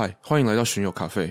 [0.00, 1.30] 嗨，欢迎来到巡游咖啡。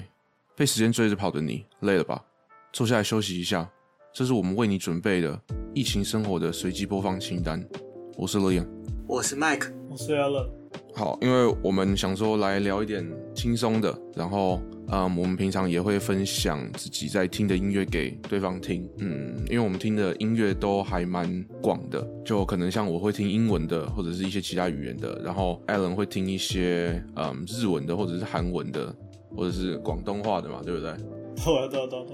[0.56, 2.24] 被时间追着跑的你，累了吧？
[2.72, 3.68] 坐下来休息一下。
[4.14, 5.42] 这是我们为你准备的
[5.74, 7.68] 疫情生活的随机播放清单。
[8.16, 8.68] 我是 Liam，
[9.08, 10.48] 我是 Mike，我是 Alan。
[10.94, 13.04] 好，因为我们想说来聊一点
[13.34, 14.62] 轻松的，然后，
[14.92, 18.90] 嗯，我们平常也会分享自己在听的音乐给对方听。
[18.98, 28.96] 嗯，因为我们听的音乐都还蛮广的，就可能像我会听英文的，或者是一些其他语言的，然后 Alan 会听一些嗯日文的，或者是韩文的。
[29.38, 30.92] 或者是广东话的嘛，对不对？
[31.36, 32.06] 对啊，对啊，对啊，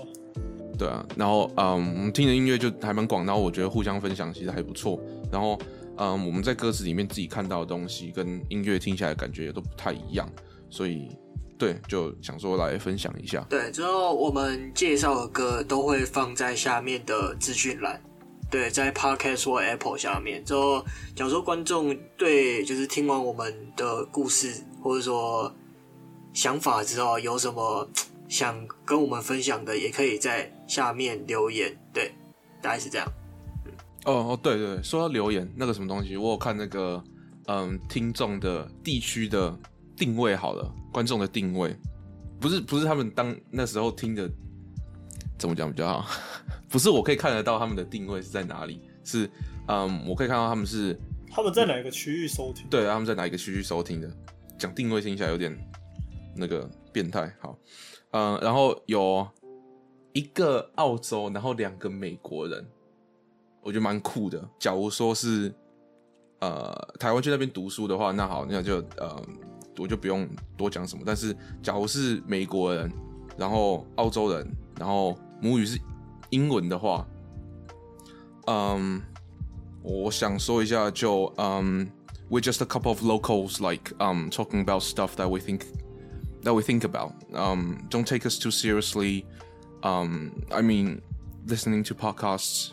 [0.78, 1.05] 对啊。
[1.16, 5.00] 然后，嗯，我们听的音乐就还蛮广，然后我觉得互相分享其实还不错。
[5.32, 5.58] 然后，
[5.96, 10.30] 嗯，我们在歌词里面自己看到的东西跟音乐听起来感觉也都不太一样，
[10.70, 11.08] 所以，
[11.58, 13.45] 对，就想说来分享一下。
[13.50, 18.02] 对，之后我们介绍的歌都会放在下面的资讯栏，
[18.50, 20.44] 对，在 Podcast 或 Apple 下面。
[20.46, 25.54] 之后，假如说观众对就是听完我们的故事，或者说。
[26.36, 27.90] 想法之后有什么
[28.27, 31.74] 想跟我们分享的，也可以在下面留言。
[31.93, 32.13] 对，
[32.62, 33.08] 大概是这样。
[33.63, 33.71] 嗯、
[34.04, 37.02] 哦哦，对对对，说到留言那个什么东西，我有看那个
[37.48, 39.58] 嗯，听众的地区的
[39.96, 41.76] 定位好了，观众的定位，
[42.40, 44.32] 不是不是他们当那时候听的，
[45.37, 46.10] 怎么讲比较好？
[46.71, 49.29] 不是我可以看得到他们的定位是在哪里，是
[49.68, 50.98] 嗯，我可以看到他们是
[51.29, 52.65] 他们在哪一个区域收听？
[52.70, 54.10] 对，他们在哪一个区域收听的？
[54.57, 55.54] 讲定位听起来有点。
[56.37, 57.57] 那个变态，好，
[58.12, 59.26] 嗯，然后有
[60.12, 62.65] 一个澳洲，然后两个美国人，
[63.62, 64.46] 我觉得蛮酷的。
[64.59, 65.53] 假如说是
[66.40, 69.25] 呃台湾去那边读书的话，那好，那就呃
[69.78, 71.03] 我就不用多讲什么。
[71.06, 72.93] 但是假如是美国人，
[73.37, 74.47] 然后澳洲人，
[74.78, 75.81] 然后母语是
[76.31, 77.06] 英文的话，
[78.47, 79.00] 嗯，
[79.83, 81.91] 我想说一下就，就嗯，
[82.31, 85.62] we're just a couple of locals like um talking about stuff that we think.
[86.43, 87.12] that we think about.
[87.34, 89.27] Um, don't take us too seriously.
[89.83, 91.03] Um, I mean,
[91.47, 92.72] listening to podcasts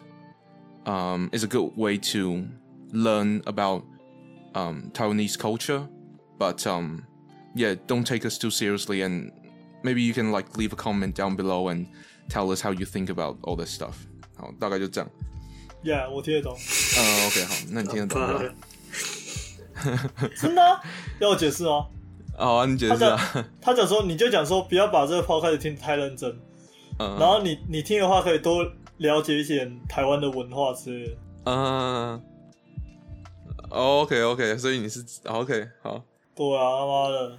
[0.86, 2.48] um, is a good way to
[2.94, 3.83] learn about
[4.55, 5.86] um, Taiwanese culture,
[6.42, 7.05] but um,
[7.55, 9.03] yeah, don't take us too seriously.
[9.03, 9.30] And
[9.85, 11.86] maybe you can like leave a comment down below and
[12.29, 13.95] tell us how you think about all this stuff.
[14.35, 15.08] 好，大概就这样。
[15.85, 16.57] Yeah，我听得懂。
[16.57, 18.41] 嗯、uh,，OK，好，那你听得懂吗？
[20.36, 20.80] 真的？
[21.20, 21.86] 要我解释吗？
[22.36, 23.47] 好啊，你解释啊。
[23.61, 26.36] 他讲说，你就讲说，不要把这个 podcast 听得太认真。
[26.98, 27.17] 嗯。
[27.20, 28.64] 然后你你听的话，可以多
[28.98, 31.17] 了解一点台湾的文化之类的。
[31.45, 32.23] 嗯。
[33.69, 36.05] OK OK，所以你是 OK 好。
[36.35, 37.39] 对啊，他妈的。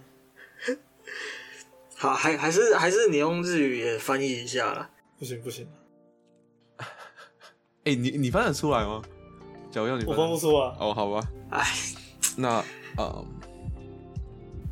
[1.97, 4.89] 好，还还是还是你用日语也翻译一下啦。
[5.17, 5.67] 不行不行。
[6.77, 6.85] 哎、
[7.91, 9.01] 欸，你你翻得出来吗？
[9.71, 10.75] 假如要你翻，我翻不出啊。
[10.79, 11.21] 哦，好吧。
[11.49, 11.63] 哎，
[12.37, 12.63] 那
[12.97, 13.25] 嗯。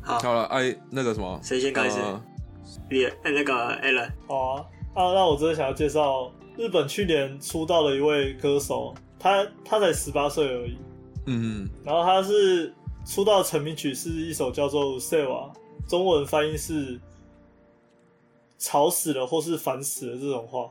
[0.04, 1.98] 好，好了，哎，那个什么，谁先开始？
[2.88, 4.10] 别、呃，哎，那个 Alan。
[4.26, 10.76] 好啊，啊，那我真的想要介绍日本去年出道的一位歌手，他他才十八岁而已。
[11.26, 11.70] 嗯嗯。
[11.84, 15.50] 然后他是出道成名曲是一首叫做《Sewa》，
[15.88, 17.00] 中文翻译是
[18.58, 20.70] “吵死了”或是“烦死了”这种话。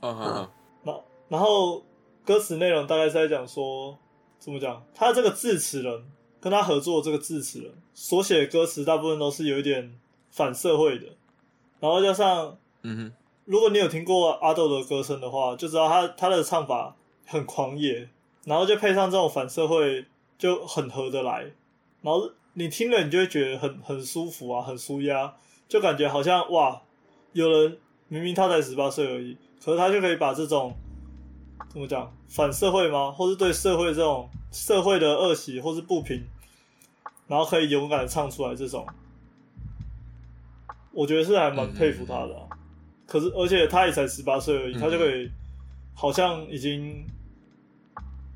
[0.00, 0.50] 嗯哼。
[0.82, 1.82] 那然后
[2.24, 3.96] 歌词内容大概是在讲说，
[4.38, 4.84] 怎么讲？
[4.94, 6.04] 他这个字词人。
[6.42, 9.96] 跟他合作的这个字词人所写的歌词大部分都是有一点
[10.32, 11.06] 反社会的，
[11.78, 13.12] 然后加上，嗯哼，
[13.44, 18.08] 如果你有听过阿豆的歌声的话，就知道他他的唱法很狂野，
[18.44, 20.04] 然后就配上这种反社会
[20.36, 21.52] 就很合得来，
[22.02, 25.34] 然后你听了你就会觉得很很舒服啊，很舒压，
[25.68, 26.82] 就感觉好像哇，
[27.32, 30.76] 有人明明他才十八岁而已，可是他就可以把这种
[31.68, 36.22] 怎么讲反社会吗，或是对社会这种社会的恶习或是不平。
[37.28, 38.86] 然后可以勇敢的唱出来，这种
[40.90, 42.44] 我觉得是还蛮佩服他的、啊。
[43.06, 45.30] 可是，而且他也才十八岁而已，他就可以
[45.94, 47.02] 好像已经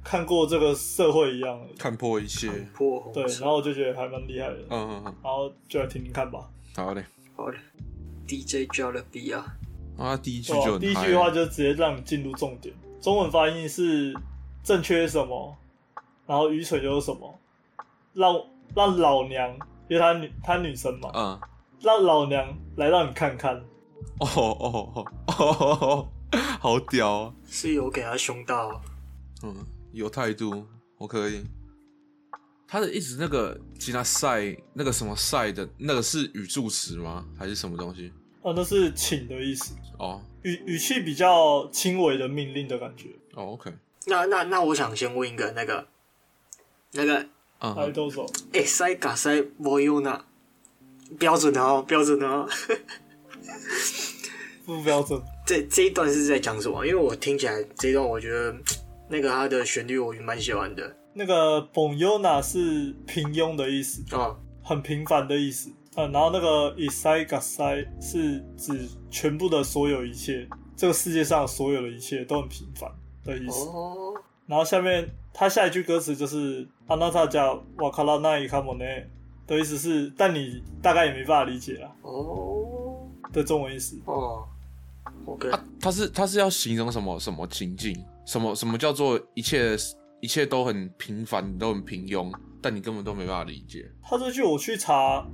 [0.09, 2.49] 看过这个社会一样，看破一切。
[3.13, 4.57] 对，然后我就觉得还蛮厉害的。
[4.71, 5.15] 嗯嗯嗯。
[5.23, 6.49] 然后就来听听看吧。
[6.77, 7.59] 好嘞，好嘞。
[8.29, 9.45] DJ Jollibee 啊，
[9.99, 12.75] 啊，第一句就第一句话就直接让你进入重点。
[13.01, 14.15] 中文发音是
[14.63, 15.57] 正确什么，
[16.27, 17.39] 然后愚蠢又是什么，
[18.15, 18.41] 让。
[18.75, 19.49] 让老娘，
[19.89, 21.41] 因为她女她女生嘛，嗯，
[21.81, 22.47] 让老娘
[22.77, 23.55] 来让你看看，
[24.19, 26.09] 哦哦哦哦，
[26.61, 27.33] 好屌啊！
[27.47, 28.79] 是有给他凶到，
[29.45, 29.55] 嗯，
[29.97, 30.67] 有态度，
[30.99, 31.43] 我可以。
[32.69, 37.27] 他的意思，那个吉他赛那个什么赛的，那个是语助词吗？
[37.39, 38.13] 还是什么东西？
[38.43, 39.75] 哦，那是请的意思。
[39.99, 43.09] 哦，语语气比较轻微的命令的感觉。
[43.35, 43.73] 哦，OK。
[44.07, 45.89] 那那那，我想先问一个，那个
[46.93, 47.27] 那个。
[47.59, 48.27] 来，动手。
[48.53, 50.25] 哎，塞嘎塞，我有呢。
[51.19, 52.47] 标准的哦，标准的哦。
[54.67, 55.21] 不标准。
[55.47, 56.85] 这这一段是在讲什么？
[56.85, 58.55] 因为我听起来这一段，我觉得
[59.10, 60.96] 那个它的旋律我也蛮喜欢的。
[61.14, 65.70] 那个 “bonyona” 是平庸的意思啊，很平凡的意思。
[65.96, 70.48] 嗯，然后那个 “isai gasai” 是指全部的所有一切，
[70.78, 72.90] 这个世界上所有的一切都很平凡
[73.26, 73.66] 的意思。
[73.68, 74.14] 哦。
[74.48, 79.08] 然后下面他下一句歌词就是“あなたじゃわからないかもね”
[79.46, 81.94] 的意思是，但你大概也没办法理解啦。
[82.04, 83.10] 哦。
[83.34, 84.00] 的中文意思。
[84.06, 84.48] 哦。
[85.26, 85.50] OK。
[85.50, 87.96] 他他是他是要形容什么什么情境？
[88.26, 89.76] 什么什么叫做一切
[90.20, 93.90] 一切都很平凡，都很平庸，但你根本都没办法理解。
[94.02, 95.26] 他这句我去查。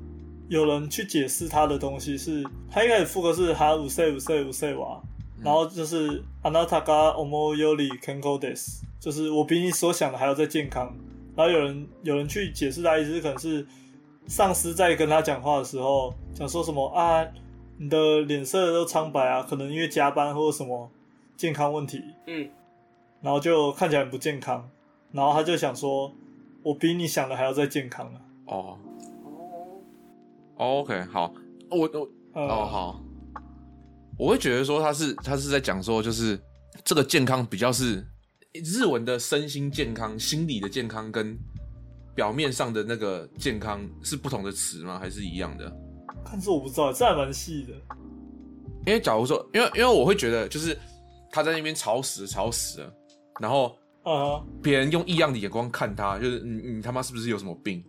[0.50, 4.98] 有人去解释他的东西是，他一开始副歌是哈五岁五岁五岁哇，
[5.42, 10.96] 然后就是あなたが思うより健康です，就是我比你所想的还要再健康。
[11.36, 13.68] 然后有人有人去解释他意思，可能是
[14.28, 17.28] 上司在跟他讲话的时候，讲说什么啊，
[17.79, 20.91] 你的脸色都苍白啊，可能因为加班或者什么
[21.37, 22.49] 健康问题，嗯，
[23.21, 24.69] 然后就看起来很不健康，
[25.11, 26.13] 然后他就想说，
[26.63, 28.79] 我比你想的还要再健康啊，哦。
[30.57, 31.35] OK，好，
[31.71, 33.05] 我我、嗯、哦好，
[34.17, 36.39] 我会觉得说他是他是在讲说，就是
[36.85, 38.07] 这个健康比较是
[38.53, 41.37] 日文的身心健康、心理的健康跟
[42.15, 45.01] 表面上的那个健康是不同的词吗？
[45.01, 45.75] 还是一样的？
[46.25, 47.73] 但是我不知道，这还蛮细的。
[48.87, 50.79] 因为假如说，因为因为我会觉得，就是
[51.31, 52.93] 他在那边吵死了吵死了，
[53.41, 57.85] 然后啊，别人用异样的眼光看他，就是你你他妈是不是有什么病？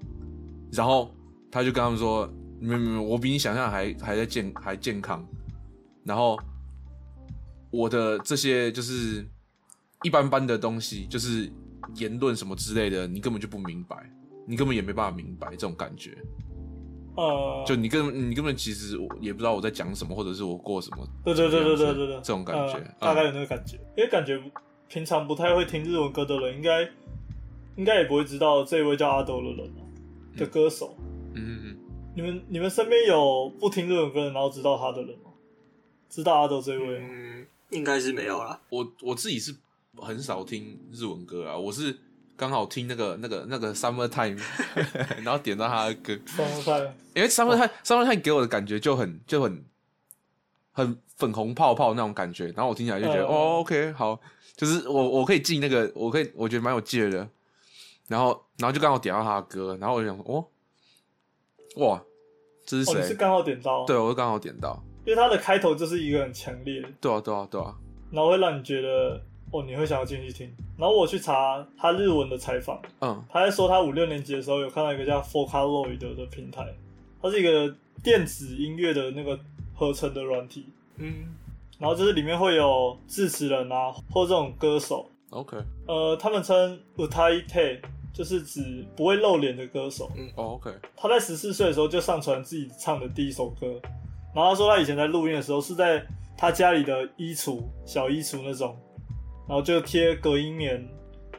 [0.72, 1.14] 然后
[1.52, 2.32] 他就跟他们说。
[2.60, 5.28] 没没没有，我比你想象还还在健还健康，
[6.06, 6.40] 然后
[7.70, 9.28] 我的这些就是
[10.02, 11.52] 一般般的东西，就是
[11.96, 14.10] 言论什么之类的，你根本就不明白，
[14.48, 16.18] 你根本也没办法明白这种感觉。
[17.16, 21.08] 呃，就你根本你根本其实也不知道我在讲什么，或者是我过什么。
[21.24, 24.42] 对对对对对对对，这种感觉，呃，大概有那个感觉，因为感觉
[24.88, 26.82] 平常不太会听日文歌的人，应该
[27.76, 29.72] 应该也不会知道这一位叫阿斗的人
[30.38, 30.96] 的歌手。
[31.34, 31.78] 嗯嗯嗯。
[32.16, 35.32] 你们你们身边有不听日文歌然后知道他的人吗？
[36.10, 37.00] 知道阿斗这位？
[37.00, 38.62] 嗯，应该是没有啦。
[38.70, 39.56] 我我自己是
[39.98, 41.96] 很少听日文歌啊，我是
[42.36, 44.38] 刚好听那个那个那个 Summer Time，
[45.24, 46.14] 然后点到他的歌。
[46.26, 49.66] Summer Time，因为 Summer Time Summer Time 给我的感觉就很就很
[50.72, 54.20] 很粉红泡泡那种感觉，然后我听起来就觉得、嗯、哦，OK，好，
[54.56, 57.28] 就是我我可以进那个，我可以我觉得蛮有劲的。
[58.08, 60.46] 然后然后就刚好点到他的歌，然后我就想说哦。
[61.78, 62.00] 哇，
[62.68, 63.02] 这是谁？
[63.02, 63.84] 是刚好点到？
[63.84, 67.74] 对，我是刚好点到，因为它的开头就是一个很强烈，对啊，对啊，对啊，
[68.12, 69.20] 然后会让你觉得
[69.54, 70.54] 哦，你会想要进去听。
[70.78, 76.68] 然后我去查他日文的采访，嗯，他在说他五六年级的时候有看到一个叫 Focaloid 的平台，
[77.22, 77.74] 它是一个
[78.04, 79.40] 电子音乐的那个
[79.74, 80.66] 合成的软体，
[80.98, 81.34] 嗯，
[81.80, 85.56] 然后就是里面会有制词人啊，或这种歌手，OK，
[85.88, 87.80] 呃，他们称 Utaite。
[88.14, 90.08] 就是指不会露脸的歌手。
[90.16, 90.70] 嗯，哦，OK。
[90.96, 93.82] 他在十四岁的时候就上传自己唱的第一首歌，
[94.36, 96.06] 然后他说他以前在录音的时候是在
[96.38, 98.78] 他家里的衣橱、小衣橱那种，
[99.48, 100.88] 然后就贴隔音棉，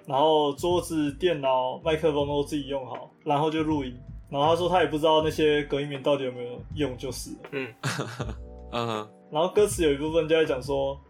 [0.06, 3.96] 然后桌子、电脑、麦克风都自己用好，然后就录音。
[4.30, 7.36] 然后他说他也不知道那些隔音棉到底有没有用，就是了。
[7.52, 7.74] 嗯，
[8.72, 9.08] 嗯哼。
[9.30, 11.00] 然后歌词有一部分就在讲说，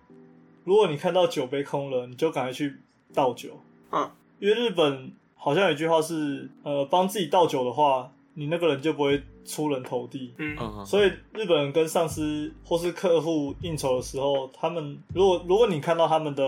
[0.64, 2.76] 如果你看到酒杯空了，你就赶快去
[3.12, 3.50] 倒酒。
[3.90, 5.12] 嗯，因为日本。
[5.36, 10.34] 好像有一句话是，呃，帮自己倒酒的话，你那个人就不会出人头地。
[10.38, 16.44] 嗯，所以日本人跟上司或是客户应酬的时候，他们如果如果你看到他们的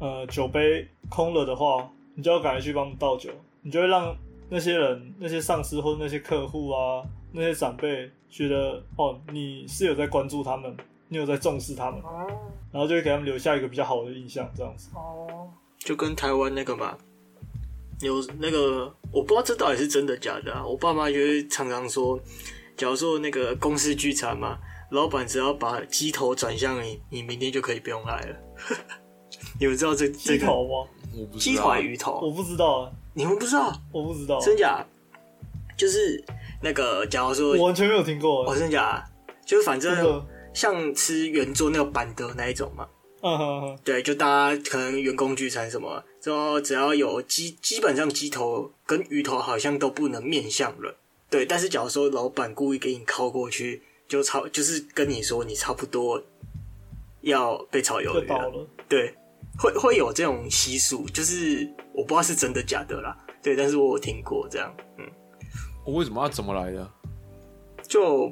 [0.00, 3.30] 呃酒杯空了的话，你就要赶快去帮他们倒酒，
[3.62, 4.16] 你就会让
[4.48, 10.74] 那些人、那些上司或者那些客户啊、那些长辈觉得哦，你是有在关注他们，
[11.08, 12.00] 你有在重视他们，
[12.72, 14.90] 然后就会给他们留下一个比较好的印象，这样子。
[14.94, 16.96] 哦，就跟台湾那个嘛。
[18.00, 20.64] 有那个，我不知道这到底是真的假的啊。
[20.64, 22.18] 我爸妈就是常常说，
[22.76, 24.58] 假如说那个公司聚餐嘛，
[24.90, 28.36] 老板只要把鸡头转向你，你明天就可以不用来了。
[29.60, 30.88] 你们知道这鸡头吗？
[31.16, 31.54] 我不知道。
[31.54, 32.20] 鸡腿鱼头？
[32.20, 32.92] 我不知道啊。
[33.14, 33.72] 你们不知道？
[33.92, 34.38] 我不知道。
[34.40, 34.84] 真假？
[35.76, 36.22] 就是
[36.62, 38.44] 那个，假如说，我完全没有听过。
[38.48, 39.04] 哦，真假？
[39.44, 42.86] 就是反正像吃圆桌那个板德那一种嘛。
[43.22, 43.78] 嗯哼哼。
[43.84, 46.02] 对，就大家可能员工聚餐什么。
[46.20, 50.94] 说只要有鸡，基本上鸡头跟鱼头好像都不能面向人，
[51.30, 51.46] 对。
[51.46, 56.22] 但是假如说老板故意给你靠过去，就差就是跟你说你差不多
[57.20, 59.14] 要被炒鱿鱼了，了，对，
[59.58, 65.04] 会会有这种习俗，就是我不知道是真的假的啦，对，但是我有听过这样，嗯。
[65.84, 66.90] 我为什么要怎么来的？
[67.86, 68.30] 就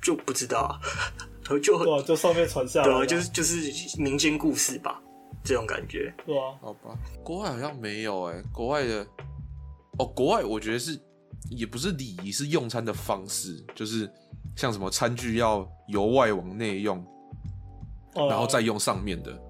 [0.00, 0.78] 就不知道啊，
[1.60, 5.02] 就对啊，就上面传下来，对啊，就是就是民间故事吧，
[5.48, 9.06] 这种感觉，对啊，好吧，国外好像没有哎、欸，国外的
[9.98, 11.00] 哦，国外我觉得是
[11.50, 14.06] 也不是礼仪，是用餐的方式，就是
[14.54, 16.98] 像什么餐具要由外往内用，
[18.16, 19.40] 哦、然后再用上面的，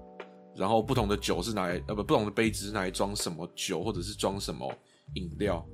[0.55, 4.73] 然后不同的酒是拿来呃不不同的杯子是拿来装什么酒或者是装什么
[5.15, 5.67] 饮料，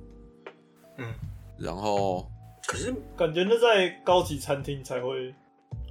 [0.98, 1.14] 嗯，
[1.56, 2.28] 然后。
[2.68, 5.32] 可是感觉那在高级餐厅才会，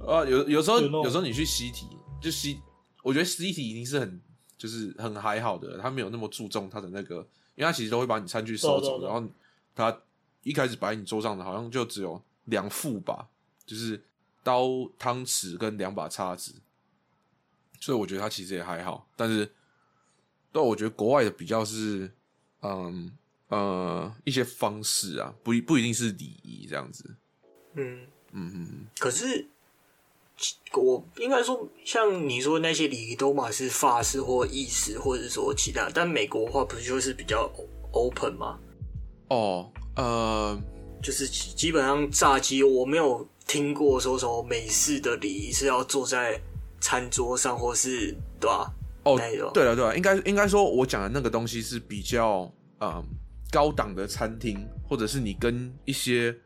[0.06, 1.86] 啊，有有时候有，有时候你去西体，
[2.20, 2.60] 就西，
[3.02, 4.20] 我觉得西体一定是很
[4.56, 7.16] 就是很还好的，他没有那么注重他的那个，
[7.54, 9.28] 因为他其实都会把你餐具收走，然后
[9.74, 10.00] 他
[10.42, 13.28] 一开始摆在你桌上的好像就只有两副吧，
[13.64, 14.02] 就是
[14.42, 16.54] 刀、汤匙跟两把叉子，
[17.80, 19.50] 所以我觉得他其实也还好，但是，
[20.52, 22.10] 但我觉得国外的比较是，
[22.62, 23.12] 嗯。
[23.48, 27.14] 呃，一些方式啊，不一不一定是礼仪这样子。
[27.74, 28.86] 嗯嗯嗯。
[28.98, 29.48] 可是
[30.74, 37.50] 我应该说，像你说那些礼仪都嘛是法式或意式，或者说其他，但美国的话不是就是比较
[37.92, 38.58] open 吗？
[39.28, 40.58] 哦，呃，
[41.02, 46.40] 就是基本上炸鸡，我没有听过说什么美式的礼仪是要坐在
[46.80, 48.70] 餐桌上，或是对吧？
[49.04, 53.02] 哦，对了对了，应该应该说，我讲的那个东西是比较嗯。
[53.48, 56.36] 高档的餐厅，或者是你跟一些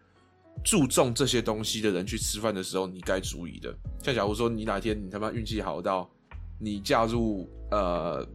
[0.63, 3.75] 注重这些东西的人去吃饭的时候，你该注意的。
[4.03, 6.11] 像假如说你哪天你他妈运气好到
[6.59, 8.27] 你嫁入呃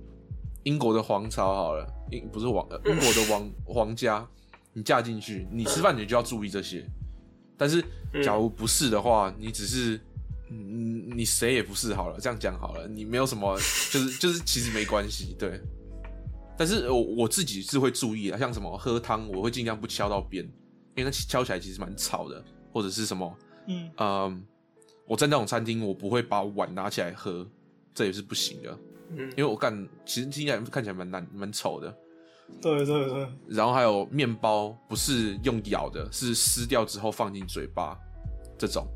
[0.63, 4.27] 英国的皇朝好了，英不是王英国的王 皇家，
[4.74, 6.86] 你嫁进去，你吃饭你就要注意这些。
[7.58, 7.84] 但是
[8.24, 10.00] 假如不是的话，你只是
[10.50, 13.55] 嗯你谁也不是好了，这样讲好了，你没有什么
[13.91, 15.62] 就是就是其实没关系，对。
[16.58, 20.48] 但是我我自己是会注意的，像什么喝汤，我会尽量不敲到边，
[20.96, 23.38] 因为那敲起来其实蛮吵的，或者是什么，
[23.68, 24.42] 嗯，呃、
[25.06, 27.46] 我在那种餐厅，我不会把碗拿起来喝，
[27.94, 28.78] 这也是不行的，
[29.12, 31.96] 嗯，因为我干，其实听起来看起来蛮难蛮丑的，
[32.62, 37.98] 对对对，然后还有面包不是用咬的，是撕掉之后放进嘴巴，
[38.58, 38.88] 这种，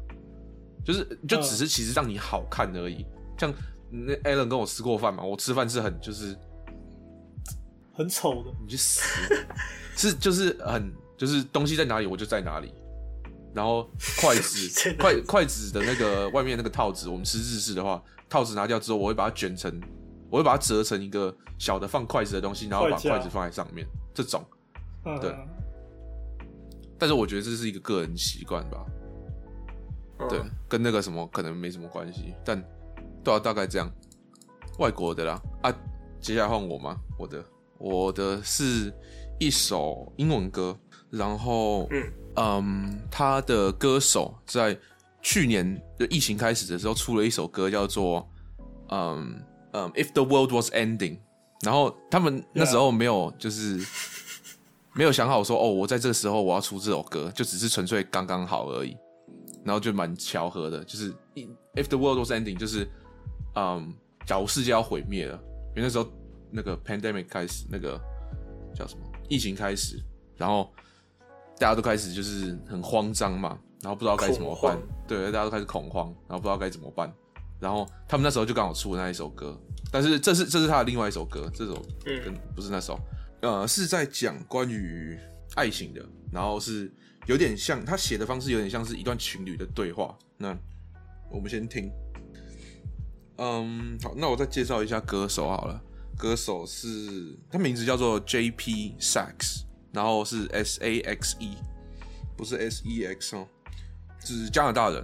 [0.86, 3.54] 就是就只是其实让你好看而已，嗯、像
[3.92, 6.38] 那 Alan 跟我吃过饭嘛，我吃饭是很就是。
[7.92, 9.02] 很丑的，你去死！
[9.98, 12.74] 是就是很就是东西在哪里我就在哪里，
[13.54, 13.84] 然后
[14.22, 19.70] 筷子 筷筷子的那个外面那个套子，我们吃日式的话，套子拿掉之后，我会把它卷成，
[20.30, 24.42] 我会把它折成一个小的放筷子的东西，然后把筷子放在上面，这种，
[25.20, 25.36] 对。
[26.98, 28.86] 但是我觉得这是一个个人习惯吧，
[30.30, 32.64] 对，跟那个什么可能没什么关系，但
[33.24, 33.92] 都要大概这样。
[34.80, 35.42] 外国的啦。
[35.62, 35.76] 啊，
[36.22, 36.98] 接下来换我吗？
[37.18, 37.44] 我的。
[37.78, 38.94] 我的是
[39.40, 40.78] 一首英文歌，
[41.10, 44.78] 然后，嗯，嗯，他的歌手在
[45.22, 48.28] 去年的疫情开始的时候出了一首歌，叫做，
[48.90, 49.42] 嗯
[49.74, 51.18] 嗯，If the World Was Ending，
[51.62, 53.80] 然后他们那时候没有就是
[54.94, 58.96] 没有想好说，哦，我在这个时候我要出这首歌，就只是纯粹刚刚好而已，
[59.64, 61.12] 然后就蛮巧合的，就是
[61.76, 62.88] If the World Was Ending，就是，
[63.56, 63.94] 嗯，
[64.26, 65.36] 假如世界要毁灭了，
[65.76, 66.08] 因为那时候。
[66.52, 68.02] 那个 pandemic 开始，那个
[68.74, 70.04] 叫什么疫情开始，
[70.36, 70.74] 然后
[71.60, 77.14] 大家都开始就是很慌张嘛，然后不知道该怎么办，对，大家都开始恐慌，然后不知道该怎么办，
[77.60, 79.60] 然后他们那时候就刚好出了那一首歌，
[79.92, 82.98] 但是这是这是他的另外一首歌，这首跟不是那首，
[83.42, 85.20] 呃，是在讲关于
[85.56, 86.02] 爱情的，
[86.32, 86.92] 然后是
[87.26, 90.18] 有点像他写的方式，有点像是一段情侣的对话。
[90.38, 90.58] 那
[91.30, 91.92] 我们先听，
[93.38, 95.82] 嗯，好，那我再介绍一下歌手好了。
[96.18, 98.96] 歌手是他名字叫做 J.P.
[99.00, 101.58] Saxe，然后是 S-A-X-E，
[102.38, 103.48] 不是 S-E-X 哦，
[104.20, 105.04] 是加拿大人。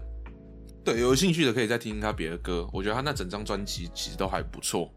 [0.84, 4.94] 对，有兴趣的可以再听听他别的歌，我觉得他那整张专辑其实都还不错。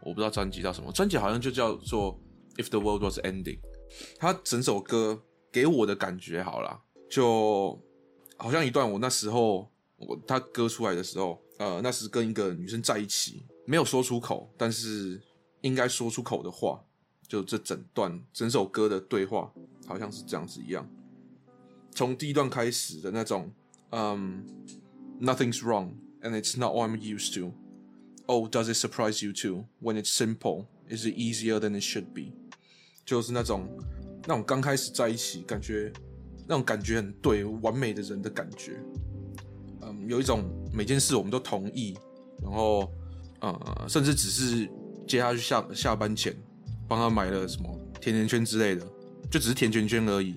[0.00, 2.18] 我不知道专辑叫什么，专辑好像就叫做
[2.56, 3.58] If the World Was Ending。
[4.18, 5.20] 他整首歌
[5.50, 7.80] 给我的感觉好啦，就
[8.36, 15.20] 好像一段我那时候我他歌出来的时候，呃，那是跟一个女生在一起，没有说出口，但是。
[15.62, 16.80] 应该说出口的话，
[17.28, 19.52] 就这整段整首歌的对话，
[19.86, 20.88] 好像是这样子一样。
[21.90, 23.52] 从第一段开始的那种，
[23.90, 24.44] 嗯
[25.20, 25.90] ，Nothing's wrong
[26.22, 27.52] and it's not what I'm used to.
[28.26, 29.66] Oh, does it surprise you too?
[29.80, 32.32] When it's simple, is it easier than it should be?
[33.04, 33.68] 就是那种
[34.26, 35.92] 那种刚开始在一起，感觉
[36.46, 38.80] 那种感觉很对，完美的人的感觉。
[39.82, 41.96] 嗯，有一种每件事我们都同意，
[42.42, 42.90] 然后，
[43.40, 44.68] 呃，甚至只是。
[45.06, 46.36] 接下去下下班前，
[46.88, 47.68] 帮他买了什么
[48.00, 48.86] 甜甜圈之类的，
[49.30, 50.34] 就只是甜甜圈而已，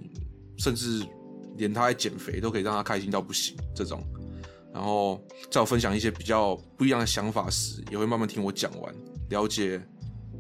[0.57, 1.05] 甚至
[1.57, 4.03] 连他在减肥都可以让他开心到不行这种。
[4.73, 8.93] 然后在我分享一些比较不一样的想法时，也会慢慢听我讲完，
[9.29, 9.81] 了解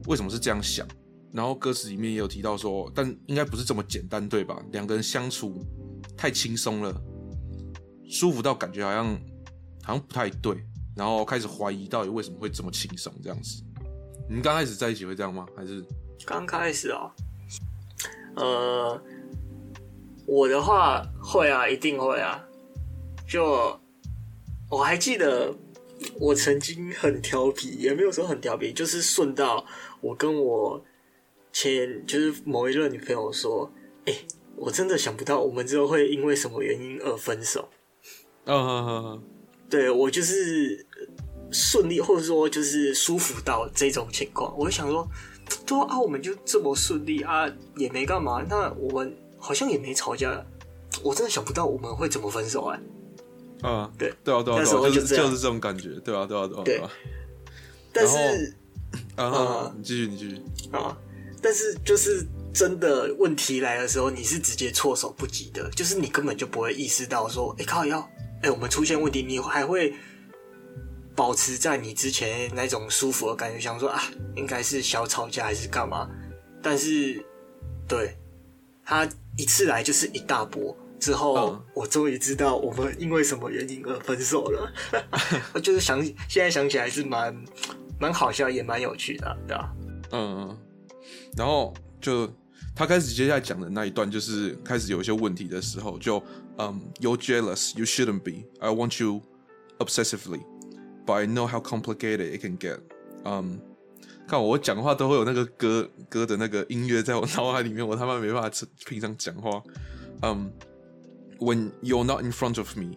[0.07, 0.87] 为什么是这样想。
[1.33, 4.61] 然后歌词里面也有提到说，但应该不是这么简单，对吧？
[4.71, 5.65] 两个人相处
[6.17, 6.93] 太轻松了，
[8.09, 9.05] 舒服到感觉好像
[9.83, 10.57] 好像不太对，
[10.95, 13.63] 然后开始怀疑到底为什么会这么轻松这样子。
[14.31, 15.45] 你们刚开始在一起会这样吗？
[15.57, 15.83] 还是
[16.25, 17.13] 刚开始啊？
[18.37, 19.03] 呃，
[20.25, 22.41] 我的话会啊，一定会啊。
[23.27, 23.77] 就
[24.69, 25.53] 我还记得，
[26.17, 29.65] 我曾经很调皮，也没有说很调皮，就是顺道
[29.99, 30.81] 我跟我
[31.51, 33.69] 前就是某一任女朋友说
[34.07, 37.67] ：“哎、欸，我真的想不到我们之后会因为什么原因而分手。”
[38.47, 39.23] 嗯嗯嗯，
[39.69, 40.87] 对，我就是
[41.51, 45.07] 顺利，或者说就是舒服到这种情况，我就想说。
[45.67, 48.41] 说啊，我们就这么顺利啊，也没干嘛。
[48.49, 50.41] 那我们好像也没吵架，
[51.03, 52.79] 我真的想不到我们会怎么分手啊！
[53.61, 56.63] 啊，对，对啊，对啊，那时候就是就是这种感觉，对啊，对啊，对啊。
[56.63, 56.81] 对，
[57.91, 58.55] 但是，
[59.17, 60.41] 啊，你继续，你继续
[60.71, 60.97] 啊。
[61.41, 67.99] 但是，就是真的问题来的时候，你是直接措手不及的，就是你根本就不会意识到说，哎靠，要
[68.41, 69.93] 哎我们出现问题，你还会。
[71.21, 74.01] 保持在你之前那种舒服的感觉，想说啊，
[74.35, 76.09] 应该是小吵架还是干嘛？
[76.63, 77.23] 但是，
[77.87, 78.17] 对，
[78.83, 84.73] 他一次来就是一大波，之后、嗯、我终于知道我们因为什么原因而分手了。
[85.53, 87.45] 我就是想，现在想起来是蛮
[87.99, 89.71] 蛮好笑，也蛮有趣的，对吧？
[90.13, 90.57] 嗯嗯。
[91.37, 92.27] 然后就
[92.75, 96.17] 他开始接下来讲的那一段，就是开始有一些问题的时候，就
[96.57, 98.47] 嗯、um,，You're jealous, you shouldn't be.
[98.59, 99.21] I want you
[99.77, 100.41] obsessively.
[101.05, 102.79] But I know how complicated it can get.
[103.23, 103.59] Um,
[104.27, 109.61] 看我讲话都会有那个歌歌的那个音乐在我脑海里面，我他妈没办法平常讲话。
[110.21, 110.49] Um,
[111.39, 112.95] when you're not in front of me,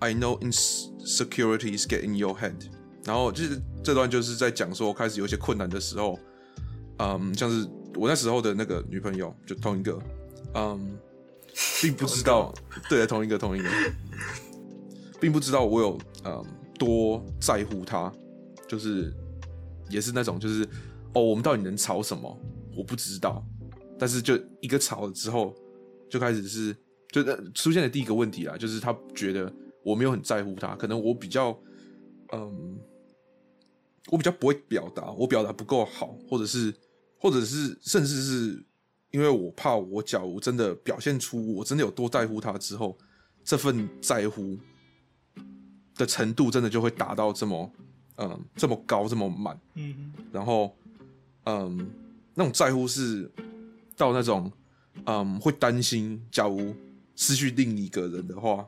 [0.00, 2.56] I know insecurities get in your head.
[3.04, 6.18] 然后就是这段就是在讲说，我开始有一些困难的时候，
[6.98, 9.98] 嗯、um,，像是我那时候的那个女朋友，就同一个，
[10.54, 10.96] 嗯、um,，
[11.80, 12.52] 并不知道，
[12.90, 13.68] 对，同一个，同一个，
[15.20, 16.63] 并不知道我有，嗯、um,。
[16.78, 18.12] 多在乎他，
[18.68, 19.12] 就是
[19.88, 20.64] 也是那种，就是
[21.14, 22.38] 哦，我们到底能吵什么？
[22.76, 23.44] 我不知道。
[23.98, 25.54] 但是就一个吵了之后，
[26.10, 26.76] 就开始是
[27.10, 29.52] 就出现了第一个问题啦，就是他觉得
[29.84, 31.56] 我没有很在乎他，可能我比较
[32.32, 32.78] 嗯，
[34.10, 36.74] 我比较不会表达，我表达不够好，或者是
[37.18, 38.64] 或者是甚至是
[39.12, 42.98] 因为我怕我假如真的表现出我真的有多在乎他之后，
[43.44, 44.58] 这份在乎。
[45.96, 47.70] 的程度真的就会达到这么，
[48.16, 50.74] 嗯，这么高，这么满，嗯，然后，
[51.44, 51.90] 嗯，
[52.34, 53.30] 那种在乎是
[53.96, 54.50] 到那种，
[55.06, 56.74] 嗯，会担心，假如
[57.16, 58.66] 失去另一个人的话，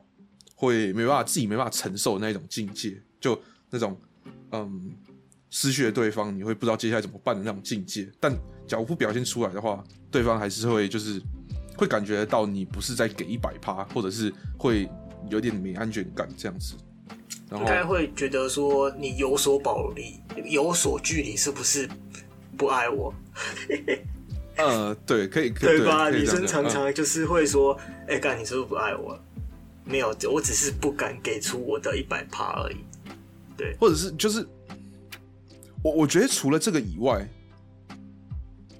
[0.55, 3.97] 会没办法自己没办法承受那种境界，就那种，
[4.51, 4.91] 嗯，
[5.49, 8.09] 失去了对方，你会不知道接下来怎么办的那种境界。
[8.19, 8.33] 但
[8.67, 11.21] 假如不表现出来的话，对方还是会就是
[11.77, 14.89] 会感觉到你不是在给一百趴，或者是会
[15.29, 16.75] 有点没安全感这样子。
[17.51, 20.05] 应该会觉得说你有所保留、
[20.45, 21.87] 有所距离，是不是
[22.57, 23.13] 不爱我？
[24.57, 26.09] 呃，对，可以，可以对吧？
[26.09, 27.73] 女生常常就是会说
[28.09, 29.17] ：“哎、嗯，干、欸，你是不是不爱我？”
[29.85, 32.77] 没有，我只是不敢给出我的一百趴而已。
[33.55, 34.45] 对，或者是就是
[35.83, 37.25] 我，我觉得除了这个以外，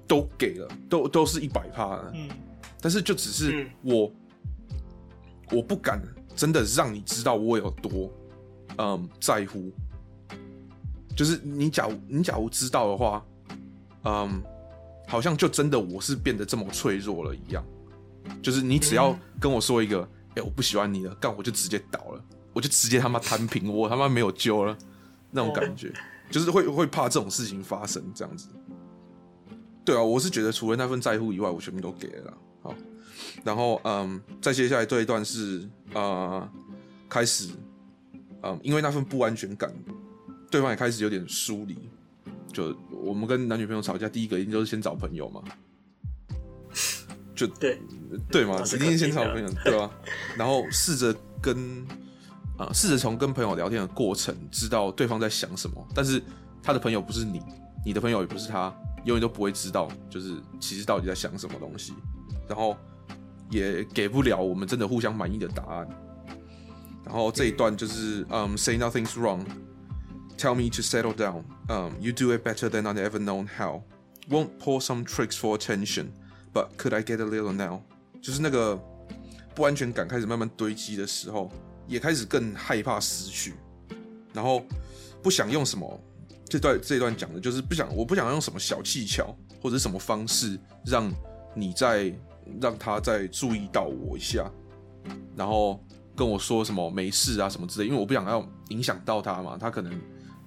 [0.08, 2.12] 都给了，都都是一百趴的。
[2.16, 2.28] 嗯，
[2.82, 4.12] 但是就只是我，
[4.72, 4.78] 嗯、
[5.52, 6.02] 我不敢
[6.36, 8.12] 真的让你知道我有多。
[8.78, 9.72] 嗯，在乎，
[11.16, 13.26] 就是你假如你假如知道的话，
[14.04, 14.42] 嗯，
[15.08, 17.64] 好像就真的我是变得这么脆弱了一样。
[18.42, 24.78] 就是你只要跟我说一个，哎、欸，我不喜欢你了，干我就直接倒了，我就直接他妈摊平，我他妈没有救了，
[25.32, 25.92] 那种感觉，
[26.30, 28.50] 就是会会怕这种事情发生这样子。
[29.84, 32.34] 对啊，我是觉得除了那份在乎以外，我全部都给了啦。
[32.62, 32.76] 好，
[33.44, 36.48] 然后嗯，再接下来这一段是呃
[37.10, 37.50] 开始。
[38.44, 39.74] 嗯，因为那份不安全感，
[40.50, 41.78] 对方也开始有点疏离。
[42.52, 45.44] 就我们跟男女朋友吵架，第一个一定就是先找朋友嘛。
[47.36, 47.80] 就对
[48.32, 49.92] 对嘛，一定是先找朋友，对吧、啊？
[50.36, 51.86] 然后试着跟
[52.58, 55.88] 啊，试着从跟朋友聊天的过程，知道对方在想什么。
[55.94, 56.20] 但是
[56.64, 57.42] 他的朋友不是你，
[57.86, 58.74] 你的朋友也不是他，
[59.06, 61.94] 永远都不会知道，就是其实到底在想什么东西。
[62.48, 62.76] 然后
[63.52, 65.88] 也给不了我们真的互相满意的答案。
[67.08, 69.40] 然后这一段就是，嗯、，say nothing's wrong.
[70.38, 71.44] Tell me to settle down.
[71.70, 73.84] Um, you do it better than I've ever known how.
[74.30, 76.08] Won't pull some tricks for attention,
[76.54, 77.80] but could I get a little now?
[78.22, 78.78] 就是那个
[79.56, 81.50] 不安全感开始慢慢堆积的时候，
[81.88, 83.54] 也开始更害怕失去，
[84.34, 84.62] 然后
[85.24, 86.00] 不想用什么。
[86.50, 91.10] 这段这段讲的就是不想，我不想用什么小技巧或者什么方式让
[91.56, 92.14] 你再
[92.62, 94.52] 让他再注意到我一下，
[95.36, 95.82] 然后
[96.18, 99.94] 跟我说什么没事啊什么之类，因为我不想要影响到他嘛，他可能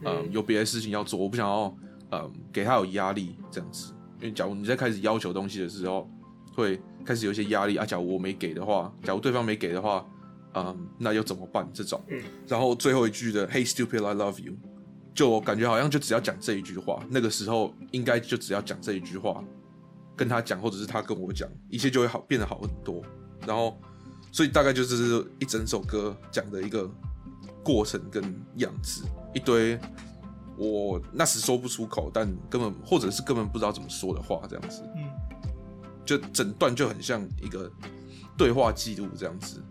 [0.05, 1.75] 嗯有别的事情要做，我不想要
[2.11, 6.11] 嗯给他有压力这样子，因为假如你在开始要求东西的时候，
[6.53, 10.05] 会开始有一些压力啊，假如我没给的话，假如对方没给的话，
[10.55, 11.67] 嗯那又怎么办？
[11.73, 12.03] 这种，
[12.49, 14.53] 然后最后一句的 Hey stupid I love you。
[15.13, 19.45] 就感觉好像就只要讲这一句话，那个时候应该就只要讲这一句话，
[20.17, 23.03] 跟他讲，或者是他跟我讲，一切就会好，变得好很多。
[23.45, 23.77] 然后，
[24.33, 26.89] 所以大概就是一整首歌讲的一个
[27.63, 28.23] 过程跟
[28.57, 29.79] 样子，一堆
[30.57, 34.83] 我那时说不出口，但根本或者是根本不知道怎么说的话，这样子。
[34.97, 35.11] 嗯，
[36.05, 37.71] 就整段就很像一个
[38.37, 39.63] 对话记录这样子，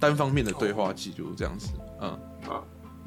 [0.00, 1.68] 单方面的对话记录这样子。
[2.00, 2.10] 嗯
[2.48, 2.62] 啊，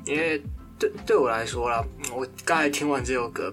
[0.06, 0.44] 因为。
[0.78, 1.82] 对对我来说啦，
[2.14, 3.50] 我刚才听完这首歌，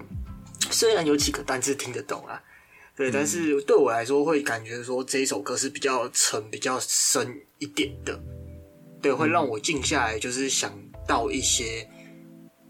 [0.69, 2.37] 虽然有几个单字听得懂啊，
[2.95, 8.19] 对，嗯、但是对我来说会感觉说这一首歌是比较沉、比较深一点的，
[9.01, 10.73] 对，会让我静下来，就是想
[11.07, 11.87] 到一些，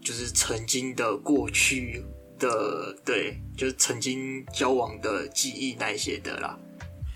[0.01, 2.03] 就是曾经的过去
[2.39, 6.59] 的，对，就是曾经交往的记忆那一些的啦，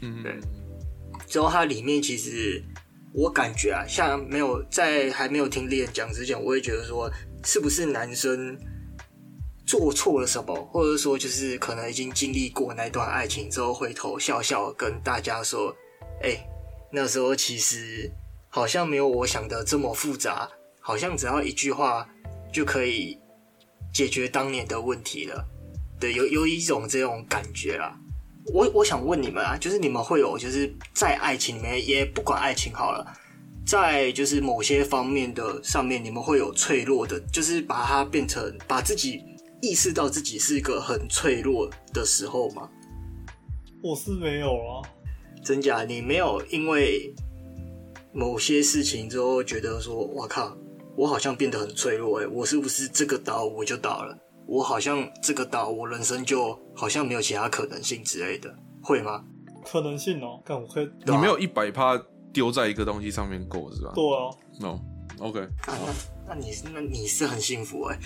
[0.01, 0.37] 嗯，对。
[1.27, 2.63] 之后它里面其实
[3.13, 7.11] 我感觉啊，像没有在还没有听猎人讲之前，我会觉得说。
[7.43, 8.57] 是不是男生
[9.67, 15.75] 做错了什么，或者说就是可能已经经历过那段爱情之后，回头笑笑跟大家说
[16.23, 16.37] ：“哎、
[16.91, 18.09] 那时候其实
[18.47, 20.49] 好像没有我想的这么复杂，
[20.79, 22.07] 好像只要一句话
[22.51, 23.19] 就可以
[23.93, 25.45] 解决当年的问题了。”
[25.99, 27.93] 对，有有一种这种感觉啦。
[28.53, 33.05] 我我想问你们啊，就是你们会有就是在爱情里面，也不管爱情好了。
[33.65, 39.21] 在就是某些方面的上面，你们会有脆弱的，就是把它变成把自己
[39.61, 42.69] 意识到自己是一个很脆弱的时候吗？
[43.81, 44.81] 我是没有啊，
[45.43, 45.83] 真假？
[45.83, 47.13] 你没有因为
[48.13, 50.57] 某些事情之后觉得说，我靠，
[50.95, 54.17] 我好像变得很脆弱，哎，我是不是这个岛我就倒了？
[54.47, 59.23] 我好像这个岛我人生就好像没有其他可能性之类的，会吗？
[59.65, 62.01] 可能性哦，但我可以，你没有一百趴。
[62.33, 63.91] 丢在一个东西上面过是吧？
[63.95, 65.73] 对啊，no，OK，那
[66.27, 67.97] 那你是那你是很幸福哎，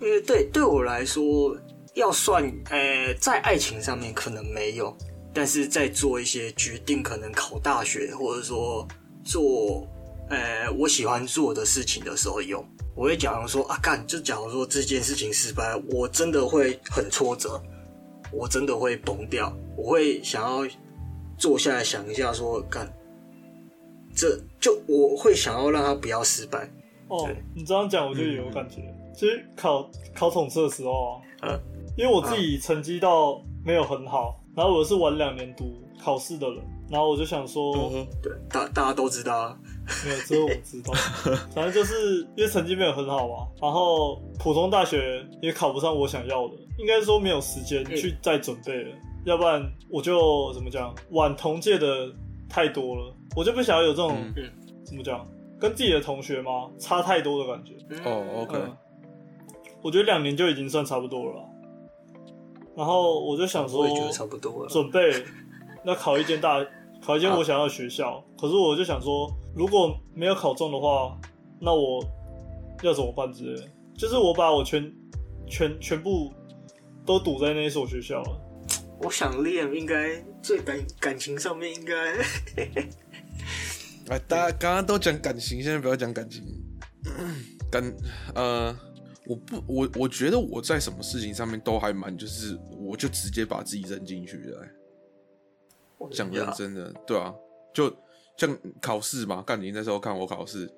[0.00, 1.56] 因为对对我来说，
[1.94, 4.96] 要算呃、欸，在爱情上面可能没有，
[5.32, 8.86] 但是在做一些决定，可能考大学或者说
[9.22, 9.86] 做
[10.30, 17.60] 呃、欸、我喜欢做的事情的时候有，我会假如说啊干，就假如说这件事情失败，我真的会很挫折，
[18.32, 20.66] 我真的会崩掉，我会想要
[21.36, 22.90] 坐下来想一下说干。
[24.14, 26.68] 这就我会想要让他不要失败。
[27.08, 28.80] 哦，你这样讲我就有感觉。
[28.80, 31.60] 嗯、其实考考统测的时候啊，嗯、
[31.94, 39.58] 因为我自己成绩倒没有很好，然后我是晚两年读考试的人，然后我就想说，嗯、对，大大家都知道啊，
[40.06, 40.94] 没有，只有我知道。
[41.54, 52.10] 反正就是因为成绩没有很好嘛，然后普通大学也考不上我想要的，应该说没有时间去再准备了，嗯、要不然我就怎么讲，晚同届的
[52.48, 53.14] 太多了。
[53.36, 54.50] 我就不想要有这种，嗯、
[54.82, 55.28] 怎么讲，
[55.60, 56.70] 跟自己的同学吗？
[56.78, 57.74] 差太多的感觉。
[58.08, 58.76] 哦、oh，OK、嗯。
[59.82, 61.44] 我觉得两年就已经算差不多了。
[62.76, 64.68] 然后我就想说，我也觉得差不多了。
[64.68, 65.12] 准备
[65.84, 66.64] 那考一间大，
[67.02, 68.16] 考一间我想要的学校。
[68.16, 71.18] 啊、可是我就想说，如果没有考中的话，
[71.60, 72.02] 那我
[72.82, 73.68] 要怎么办之类的？
[73.96, 74.90] 就是我把我全
[75.46, 76.32] 全全部
[77.04, 78.40] 都赌在那一所学校了。
[79.02, 81.94] 我想练，应该最感感情上面应该。
[84.08, 86.42] 哎，大家刚刚都讲感情，现在不要讲感情。
[87.70, 87.94] 感
[88.34, 88.74] 呃，
[89.30, 94.68] 我不，我我觉得我在什么事情上面都还蛮，就是我就直接把自己扔进去的。
[96.10, 97.32] 讲认真的，对啊，
[97.72, 97.94] 就
[98.36, 100.68] 像考试嘛，干你那时候看我考试，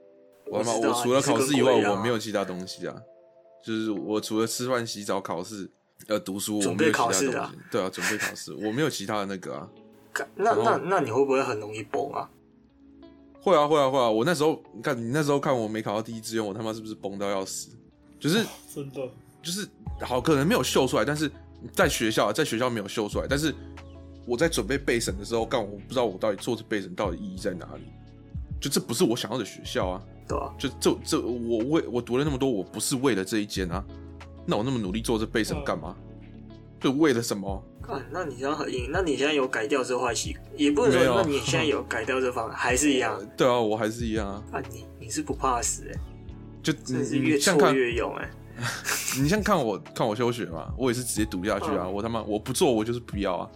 [0.50, 2.94] 我他妈我除了考试以外，我没有其他东西啊，
[3.64, 5.70] 就是我除了吃饭、洗澡、考试。
[6.08, 7.36] 呃读书，我没有其他东西。
[7.36, 9.70] 啊对啊，准备考试，我没有其他的那个啊。
[10.34, 12.28] 那那那你会不会很容易崩啊？
[13.40, 14.10] 会啊会啊会啊！
[14.10, 17.70] 我那时候，你看你那时候看我没考到第一志愿，我他妈是不是崩到要死？
[18.22, 19.00] 就是真的，
[19.42, 19.68] 就是
[20.00, 21.28] 好可能没有秀出来，但是
[21.72, 23.52] 在学校，在学校没有秀出来，但是
[24.24, 27.82] 我在准备备审的时候，干我不知道我到底做这备审到底意义在哪里？
[28.60, 30.02] 就这不是我想要的学校啊！
[30.28, 33.84] 对啊，就这这我为我读了那么多，我不是为了这一间啊。
[34.46, 35.96] 那我那么努力做这备审干嘛？
[36.80, 37.60] 就为了什么？
[37.88, 38.88] 啊，那你这样很硬。
[38.92, 40.44] 那你现在有改掉这坏习惯？
[40.56, 43.20] 也不能说，那你现在有改掉这方法，还是一样？
[43.36, 44.42] 对啊，我还是一样啊。
[44.52, 45.98] 啊，你你是不怕死哎、欸？
[46.62, 48.30] 就你是越挫越勇哎、欸！
[49.20, 51.84] 你像看我看我休学嘛，我也是直接赌下去啊！
[51.84, 53.50] 嗯、我他妈我不做，我就是不要啊！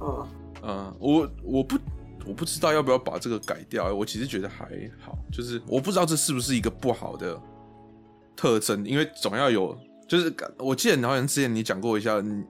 [0.00, 0.28] 嗯
[0.62, 1.78] 嗯，我我不
[2.26, 3.94] 我不知道要不要把这个改掉。
[3.94, 4.66] 我其实觉得还
[5.00, 7.40] 好，就是我不知道这是不是一个不好的
[8.36, 9.76] 特征，因为总要有。
[10.08, 12.42] 就是我记得你好像之前你讲过一下，你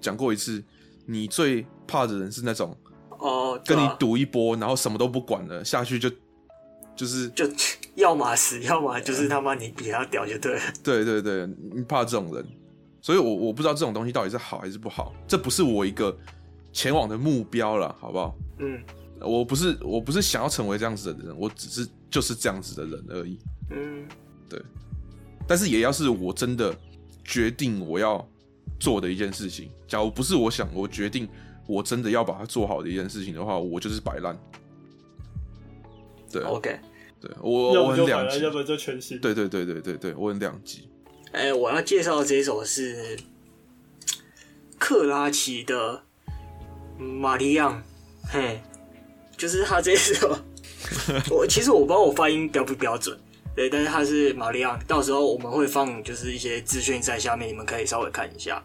[0.00, 0.64] 讲过一次，
[1.04, 2.74] 你最怕的人是那种
[3.18, 6.10] 哦，跟你赌一波，然后什么都不管了下去就
[6.94, 7.48] 就是就
[7.94, 10.60] 要么死，要么就是他妈你比他屌就对了。
[10.82, 12.44] 对对对，你怕这种人，
[13.00, 16.16] 所以我我不知道这种东西到底是好还是不好，这不是我一个
[16.72, 18.34] 前往的目标了，好不好？
[18.58, 18.82] 嗯，
[19.20, 23.38] 我不是我不是想要成为这样子的人，我只是就是这样子的人而已。
[23.70, 24.06] 嗯，
[24.48, 24.60] 对，
[25.46, 26.74] 但是也要是我真的。
[27.24, 28.28] 决定我要
[28.80, 31.26] 做的一件事情，假如不是我想，我决定
[31.68, 34.36] 我真的要把它做好的一件事情的话，我就是摆烂。
[36.32, 36.80] 对，OK，
[37.20, 39.20] 对我我很两极，要不就全新。
[39.20, 40.88] 对对对对对对，我很两极。
[41.32, 43.18] 哎、欸，我要介绍的这一首是
[44.78, 46.02] 克拉奇的
[47.02, 47.68] 《玛利亚》，
[48.32, 48.60] 嘿，
[49.36, 50.38] 就是他这一首。
[51.30, 53.18] 我其实我不知道我发音标不标准。
[53.54, 58.62] 对，但是他是玛利亚，到时候我们会放就是一些资讯在下面，你们可以稍微看一下。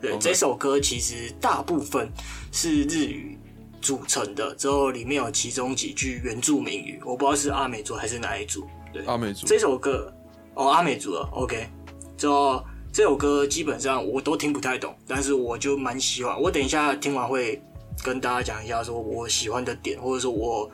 [0.00, 2.08] 对.这首歌其实大部分
[2.52, 3.38] 是日语
[3.84, 8.66] 组成的，之后里面有其中几句原住民语，我不知道是阿美族还是哪一族。
[8.90, 9.46] 对，阿美族。
[9.46, 10.10] 这首歌
[10.54, 11.68] 哦，阿美族的 OK。
[12.16, 16.40] 之后这首歌基本上我都听不太懂，但是我就蛮喜欢。
[16.40, 17.62] 我等一下听完会
[18.02, 20.70] 跟大家讲一下，说我喜欢的点，或者说我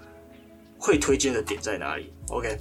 [0.78, 2.12] 会推荐的点在哪里。
[2.28, 2.56] OK。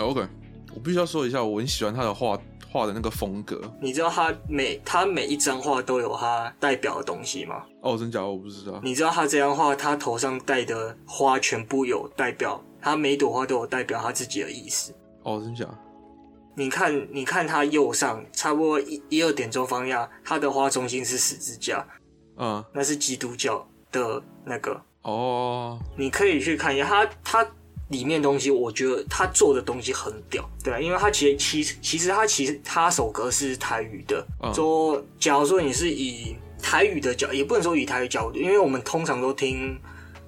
[0.00, 0.26] OK，
[0.74, 2.36] 我必须要说一下，我很喜欢他的画
[2.74, 3.60] 画的那个风格。
[3.80, 7.62] 你知道他每他每一张画都有他代表的东西吗？
[7.80, 8.80] 哦，真假的我不知道。
[8.82, 14.92] 你知道他这张画，他头上戴的花全部有代表，他每朵花都有代表他自己的意思。
[15.22, 15.64] 哦，真假？
[16.56, 21.86] 你看，你看他右上差不多一一二点钟方向，他的花中心是十字架，
[22.38, 24.82] 嗯，那是基督教的那个。
[25.02, 27.48] 哦，你可以去看一下他他。
[27.88, 39.78] 里面东西，我觉得他做的东西很屌，对啊，因为他其实其实其实他其实他首歌是台语的，说、嗯、假如说你是以台语的角，也不能说以台语角度，因为我们通常都听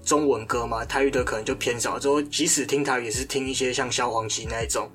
[0.04, 1.98] 中文歌嘛，台语的可能就偏少。
[1.98, 4.90] 之后即使听台语，也是听一些像萧煌奇那一种，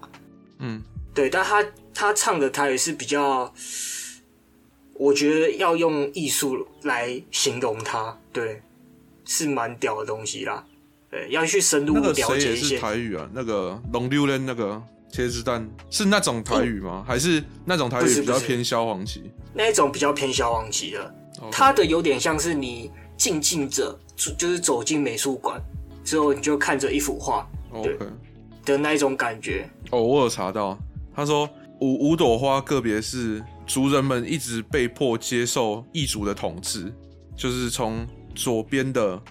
[0.59, 0.81] 嗯，
[1.15, 3.51] 对，但他他唱的台语是比较，
[4.93, 8.61] 我觉得要用艺术来形容他，对，
[9.25, 10.63] 是蛮屌的东西啦。
[11.11, 12.79] 对，要去深入了解一些。
[12.79, 13.29] 台语啊？
[13.33, 17.03] 那个龙溜人那个茄子蛋是那种台语吗？
[17.03, 19.29] 嗯、还是那种台语比较偏萧煌奇？
[19.53, 21.15] 那一种比较偏萧煌奇的.
[21.51, 25.61] 它的有点像是你静静着，就是走进美术馆
[26.05, 27.45] 之后，你就看着一幅画，
[27.83, 27.97] 对.
[28.63, 29.69] 的那一种感觉。
[29.89, 30.79] 哦，我有查到，
[31.13, 31.49] 他说
[31.81, 36.89] 五五朵花个别是族人们一直被迫接受异族的统治，
[37.35, 39.21] 就是从左边的。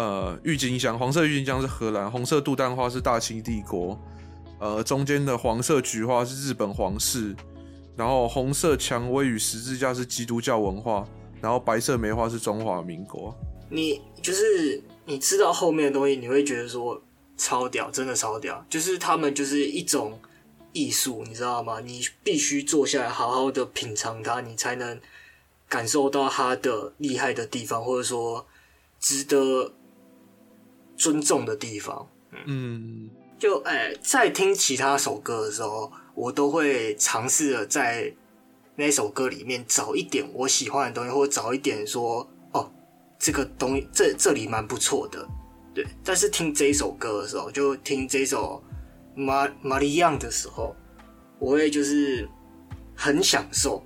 [0.00, 4.00] 呃，郁金香，黄色郁金香是荷兰，红色杜丹花是大清帝国，
[4.58, 7.36] 呃，中间的黄色菊花是日本皇室，
[7.96, 11.06] 然后红色蔷薇与十字架是基督教文化，
[11.42, 13.36] 然后白色梅花是中华民国。
[13.68, 16.98] 你就是你知道后面的东西，你会觉得说
[17.36, 20.18] 超屌，真的超屌，就是他们就是一种
[20.72, 21.78] 艺术，你知道吗？
[21.80, 24.98] 你必须坐下来好好的品尝它，你才能
[25.68, 28.46] 感受到它的厉害的地方，或者说
[28.98, 29.74] 值得。
[31.00, 32.06] 尊重的地方，
[32.44, 33.08] 嗯，
[33.38, 38.12] 就哎、欸，在听其他首歌的时候，我都会尝试着在
[38.76, 42.70] 那首歌里面找一点我喜欢的东西，或者找一点说哦，
[43.18, 45.26] 这个东西这这里蛮不错的，
[45.74, 45.86] 对。
[46.04, 48.62] 但是听这一首歌的时候，就听这首
[49.14, 50.76] 玛玛利亚的时候，
[51.38, 52.28] 我会就是
[52.94, 53.82] 很享受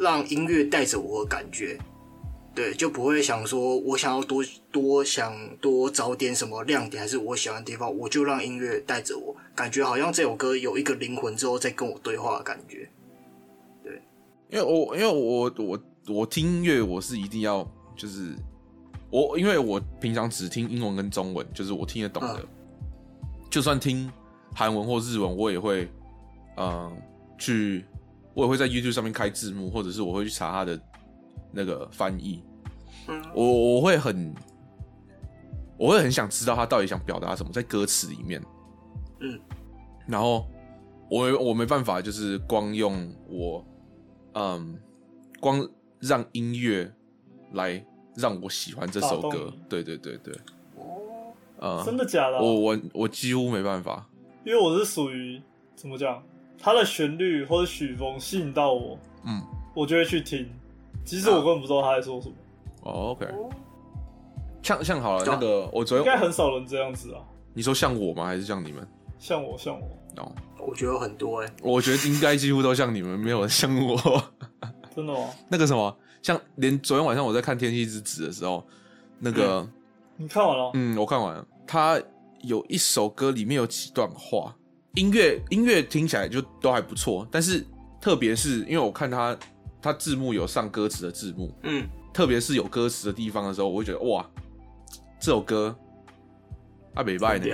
[0.00, 1.78] 让音乐带着我的感觉。
[2.56, 4.42] 对，就不会想说，我想要多
[4.72, 12.88] 多想多找点什么亮点，还是我喜欢的地方，我就让音乐带着我，感觉好像这首歌有一个灵魂之后再跟我对话的感觉。
[13.84, 14.00] 对，
[14.48, 17.62] 因为我因为我我我听音乐，我是一定要
[17.94, 18.34] 就是
[19.10, 22.48] 我，因为我平常只听英文跟中文，就是我听得懂的，嗯、
[23.50, 24.10] 就算听
[24.54, 25.82] 韩文或日文，我也会
[26.56, 26.92] 嗯、呃、
[27.36, 27.84] 去，
[28.32, 30.80] 我也会在 YouTube 上面开字幕，或者是我会去查他的。
[31.52, 32.42] 那个翻译，
[33.08, 34.34] 嗯，我我会很，
[35.78, 38.42] 我会很想知道他到底想表达什么在歌词里面，
[39.20, 39.38] 嗯，
[40.06, 40.46] 然后
[41.10, 43.64] 我我没办法，就是光用我，
[44.34, 44.78] 嗯，
[45.40, 45.68] 光
[46.00, 46.92] 让音乐
[47.52, 47.84] 来
[48.16, 49.52] 让我喜欢这首歌。
[49.68, 50.34] 对对对对，
[50.76, 54.08] 哦，呃，真的假的啊、我我我几乎没办法。
[54.44, 55.40] 因为我是属于
[55.74, 56.22] 怎么讲，
[56.58, 59.42] 它的旋律或者曲风吸引到我，嗯，
[59.74, 60.48] 我就会去听，
[61.04, 62.34] 其实我根本不知道他在说什么。
[62.86, 63.26] 哦，OK，
[64.62, 67.20] 像像好了，那个我昨天应该很少人这样子啊，
[67.54, 68.24] 你说像我吗？
[68.26, 68.86] 还是像你们？
[69.18, 69.86] 像我，像我，
[70.22, 73.96] 哦，我觉得有很多哎、我觉得应该几乎都像你们，没有人像我。
[74.94, 75.28] 真的哦？
[75.48, 78.62] 那个什么，像连昨天晚上我在看《天气之子》的时候，
[79.18, 79.66] 那个
[80.16, 80.70] 你看完了？
[80.74, 82.00] 嗯，我看完了，他
[82.42, 84.54] 有一首歌里面有几段话，
[84.94, 87.66] 音乐音乐听起来就都还不错，但是
[88.00, 89.36] 特别是因为我看他
[89.82, 94.24] 他字幕有上歌词的字幕，嗯，特别是有歌词的地方的时候，我会觉得哇，
[95.20, 95.76] 这首歌
[96.94, 97.44] 啊北拜呢，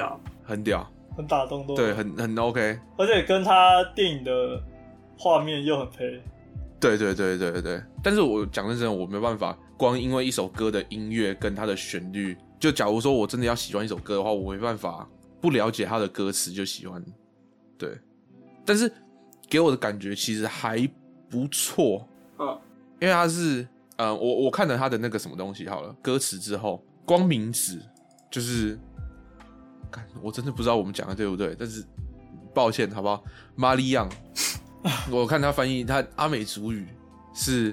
[0.44, 4.62] 很屌，很打动都对，很很 OK，而且跟他电影的
[5.18, 6.22] 画面又很配。
[6.79, 7.61] 对对对对对。
[7.61, 15.09] 对，但是我讲认真的，我没办法光因为一首歌的音乐跟它的旋律，就假如说我真的要喜欢一首歌的话，我没办法
[15.40, 17.05] 不了解它的歌词就喜欢。
[17.77, 17.98] 对，
[18.64, 18.88] 但是
[19.48, 20.88] 给我的感觉其实还
[21.29, 22.07] 不错，
[22.38, 22.57] 嗯，
[23.01, 23.66] 因为它是
[23.97, 27.81] 呃，我我看了他的那个什么东西好了，歌词之后，光名字
[28.31, 28.79] 就是，
[29.91, 31.85] 干我真的不知道我们讲的对不对，但是
[32.55, 33.23] 抱歉好不好？
[33.55, 34.09] 玛利亚。
[35.13, 36.89] 我看他翻译，他阿美族语
[37.33, 37.73] 是，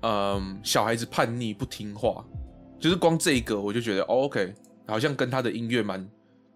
[0.00, 2.24] 嗯，小孩子叛逆不听话，
[2.80, 4.54] 就是光这一个我就觉得、哦、OK，
[4.86, 6.08] 好像跟他的音乐蛮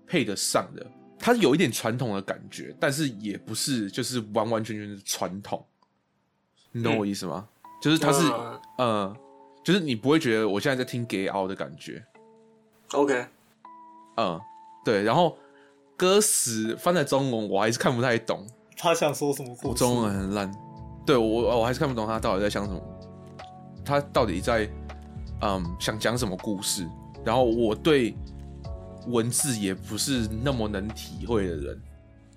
[0.06, 0.86] 配得上的。
[1.18, 5.62] 他有一点传统的感觉，但是也不是就是完完全全的传统，
[6.72, 7.46] 你懂我意思吗？
[7.46, 9.16] 嗯、就是它是，嗯呃，
[9.62, 12.04] 就是你不会觉得我现在在听 Gay Out 的感觉。
[12.92, 13.26] OK，
[14.16, 14.40] 嗯，
[14.84, 15.36] 对，然后
[15.96, 18.46] 歌词翻在中文我还是看不太懂。
[18.76, 19.68] 他想说什么故事？
[19.68, 20.52] 我中文很烂，
[21.04, 22.80] 对我我还是看不懂他到底在想什么，
[23.84, 24.68] 他到底在
[25.42, 26.86] 嗯想讲什么故事。
[27.24, 28.16] 然后我对
[29.08, 31.82] 文字也不是那么能体会的人，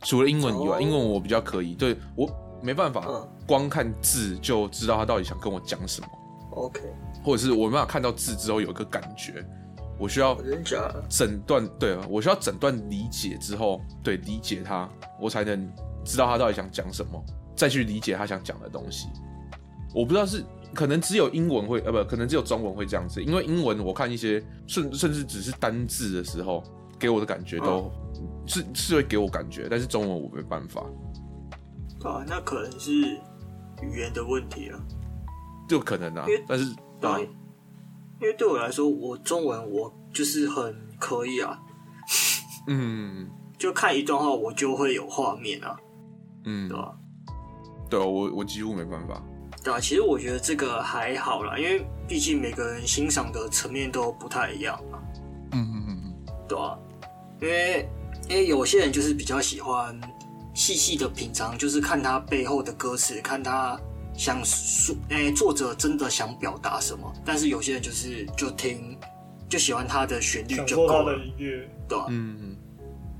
[0.01, 2.27] 除了英文以外，哦英文我比较可以，对我
[2.61, 6.07] 没办法嗯光看字就知道他到底想跟我讲什么
[6.51, 6.81] ，OK，
[7.23, 9.45] 或者是我没办法看到字之后有一个感觉，
[9.97, 11.03] 我需要真假的？
[11.09, 15.71] 整段对，我需要诊断理解之后，对理解他，我才能。
[16.05, 17.23] 知道他到底想讲什么，
[17.55, 19.09] 再去理解他想讲的东西。
[19.93, 20.43] 我不知道是
[20.73, 23.21] 可能只有英文会，呃，不，可能只有中文会这样子。
[23.21, 26.63] 因为英文我看一些甚甚至只是单字的时候，
[26.97, 30.83] 给我的感觉都、嗯、是是会给我感觉，但是中文我没办法。
[32.03, 32.91] 啊，那可能是
[33.81, 34.79] 语言的问题啊，
[35.67, 37.19] 就可能啊，但是对、啊，
[38.21, 41.59] 因为对我来说，我中文我就是很可以啊，
[42.67, 45.77] 嗯，就看一段话我就会有画面啊。
[46.45, 46.95] 嗯，对吧？
[47.89, 49.21] 对，我我几乎没办法。
[49.61, 54.99] 对啊，其实我觉得这个还好啦，因为毕竟每个人欣赏的层面都不太一样嘛。
[55.51, 56.13] 嗯嗯嗯嗯，
[56.47, 56.77] 对啊，
[57.41, 57.89] 因为
[58.29, 59.99] 因为有些人就是比较喜欢
[60.59, 63.79] 细细的品尝，就是看他背后的歌词，看他
[64.13, 67.09] 想说，哎，作者真的想表达什么。
[67.23, 68.99] 但是有些人就是就听，
[69.47, 71.17] 就喜欢他的旋律就够了，
[71.87, 72.57] 对啊，嗯嗯。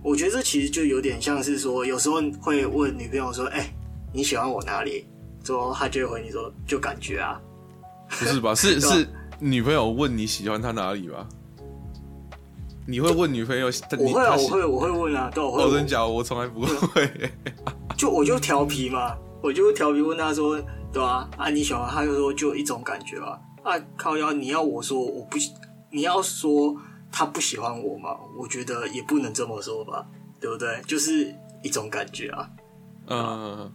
[0.04, 3.74] 我觉得这其实就有点像是说，有时候会问女朋友说：“哎、欸，
[4.12, 5.08] 你喜欢我哪里？”
[5.42, 7.40] 之后她就会回你说：“就感觉啊。”
[8.20, 8.54] 不是吧？
[8.54, 9.08] 是 吧是
[9.40, 11.26] 女朋友问你喜欢她哪里吧？
[12.90, 13.68] 你会问女朋友？
[14.00, 15.64] 我会啊，我会，我会问啊，对，我会。
[15.64, 16.04] 我真假？
[16.04, 17.08] 我从来不会。
[17.96, 20.60] 就我就调皮嘛，我就调皮问他说
[20.92, 25.38] ：“对啊，啊你喜欢？”他就说：“就一种感觉吧。”啊靠腰，你要我说我不，
[25.92, 26.76] 你要说
[27.12, 28.18] 他不喜欢我嘛？
[28.36, 30.04] 我觉得也不能这么说吧，
[30.40, 30.82] 对不对？
[30.88, 32.50] 就是一种感觉啊。
[33.08, 33.72] 嗯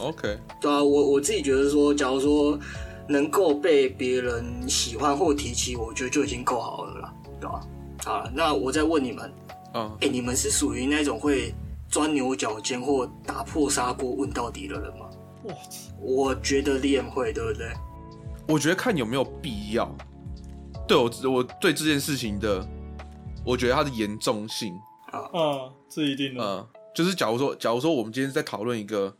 [0.00, 0.38] ，OK。
[0.62, 2.58] 对啊，我我自己觉得说，假如说
[3.06, 7.60] 能够被别人喜欢或提起，我觉得就已经够好了啦，对吧？
[8.06, 9.32] 好了，那我再问你们，
[9.74, 11.52] 嗯，哎、欸，你们是属于那种会
[11.88, 15.10] 钻牛角尖或打破砂锅问到底的人吗？
[15.42, 17.72] 我，我觉得练会，对不对？
[18.46, 19.92] 我觉得看有没有必要。
[20.86, 22.64] 对我，我对这件事情的，
[23.44, 24.72] 我觉得它的严重性
[25.10, 26.44] 啊，嗯，这一定的。
[26.44, 29.12] 嗯，就是假如说，假如说我们今天在讨论一个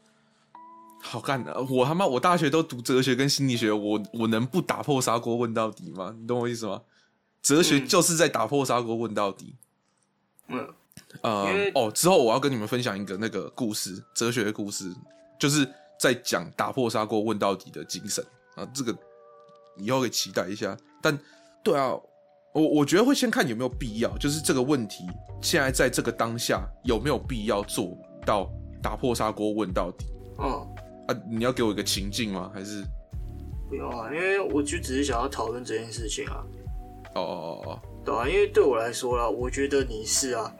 [1.02, 6.14] 好干的，我他妈我大学都读哲学跟心理学，我我能不打破砂锅问到底吗？
[6.16, 6.80] 你懂我意思吗？
[7.46, 9.54] 哲学就是在打破砂锅问到底。
[10.48, 10.68] 嗯，
[11.22, 14.92] 呃，哦，之后我要跟你们分享一个那个故事，哲学的故事，
[15.38, 15.64] 就是
[15.96, 18.24] 在讲打破砂锅问到底的精神
[18.56, 18.66] 啊。
[18.74, 18.92] 这个
[19.76, 20.76] 以后可以期待一下。
[21.00, 21.16] 但
[21.62, 21.90] 对啊，
[22.52, 25.04] 我我觉得会先看有没有必要，就是这个问题
[25.40, 28.50] 现在在这个当下有没有必要做到
[28.82, 30.06] 打破砂锅问到底。
[30.40, 30.50] 嗯，
[31.06, 32.50] 啊，你要给我一个情境吗？
[32.52, 32.82] 还是
[33.68, 36.42] 不用啊，因为我就只是想要讨论这件事情啊。
[37.20, 40.54] 哦哦哦哦，对啊，因为对我来说啦，我觉得你是啊，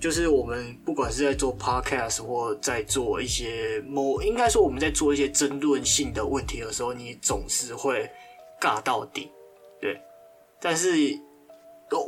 [0.00, 8.10] 就是我们不管是在做 podcast 或在做一些某，应该说我们在做一些争论性的问题的时候，你总是会
[8.60, 9.30] 尬到底，
[9.80, 10.00] 对。
[10.60, 10.90] 但是，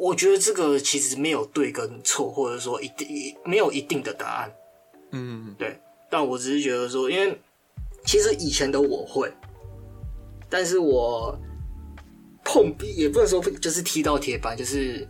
[0.00, 4.52] 我觉得这个其实没有对跟错，或者说一定没有一定的答案。
[5.12, 5.78] 嗯，对。
[6.10, 7.38] 但我只是觉得说，因为
[8.04, 9.30] 其实以前的我会，
[10.48, 11.38] 但是我
[12.46, 15.06] 碰壁也不能说就是踢到铁板，就是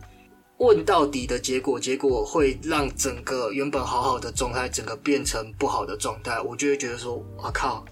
[0.57, 7.85] 问到底的结果，结果会让整个原本好好的状态，整个变成不好的状态，我就会觉得说，我靠，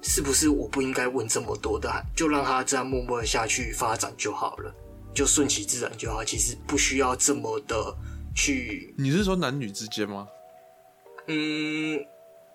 [0.00, 4.72] 是不是我不应该问这么多的，就让他这样默默的下去发展就好了，
[5.12, 7.94] 就顺其自然就好，其实不需要这么的
[8.34, 8.94] 去。
[8.96, 10.28] 你是说男女之间吗？
[11.26, 12.00] 嗯。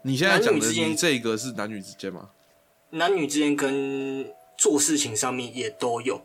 [0.05, 2.29] 你现在讲的你这个是男女之间吗？
[2.89, 4.25] 男女之间跟
[4.63, 6.17] 做事情上面也都有，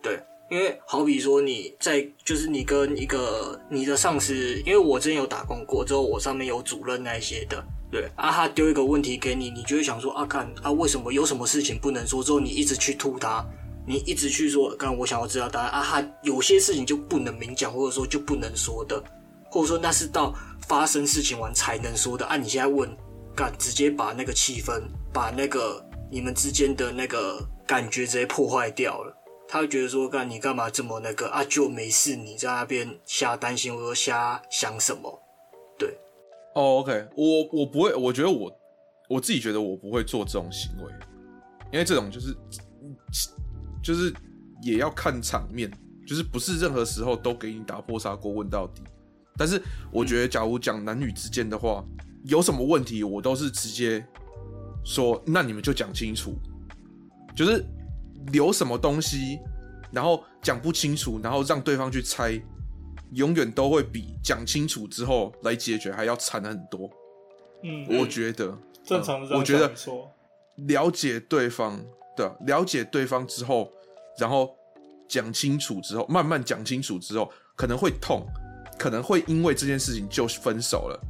[0.00, 4.32] 对，因为好比说你在就是你跟一个你的上司，
[4.64, 7.60] 因为我之前有打工过，之后我上面有主任那些的，
[7.90, 12.22] 对啊，他丢一个问题给你，你就会想说啊，看啊，为什么有什么事情不能说？
[12.22, 13.44] 之后你一直去吐他，
[13.84, 19.02] 你一直去说，刚我想要知道答案啊，他有些事情就不能明讲，或者说就不能说的，
[19.50, 20.32] 或者说那是到
[20.68, 22.88] 发生事情完才能说的啊，你现在问。
[23.34, 24.80] 干，直接把那个气氛，
[25.12, 29.16] 把那个你们之间的那个感觉直接破坏掉了。
[29.48, 31.44] 他会觉得说，干你干嘛这么那个啊？
[31.44, 35.22] 就没事，你在那边瞎担心，我说瞎想什么？
[35.78, 35.96] 对，
[36.54, 38.50] 哦、，OK，我我不会，我觉得我
[39.08, 40.92] 我自己觉得我不会做这种行为，
[41.72, 42.36] 因为这种就是
[43.82, 44.12] 就是
[44.62, 45.70] 也要看场面，
[46.06, 48.82] 就是不是任何时候都给你打破砂锅问到底。
[49.36, 49.62] 但是
[49.92, 51.84] 我觉得，假如讲男女之间的话。
[52.26, 54.02] 有什么问题，我都是直接
[54.82, 56.32] 说，那你们就讲清楚，
[57.34, 57.64] 就是
[58.32, 59.38] 留什么东西，
[59.92, 62.40] 然后讲不清楚，然后让对方去猜，
[63.12, 66.90] 永远都会比讲清楚之后来解决还要惨很多。
[67.62, 69.72] 嗯，我觉得、嗯、正常的，我觉得
[70.56, 71.82] 了解对方
[72.16, 73.70] 的，了解对方之后，
[74.18, 74.54] 然后
[75.08, 78.26] 讲清楚之后，慢慢讲清楚之后，可能会痛，
[78.78, 81.00] 可能会因为这件事情就分手了。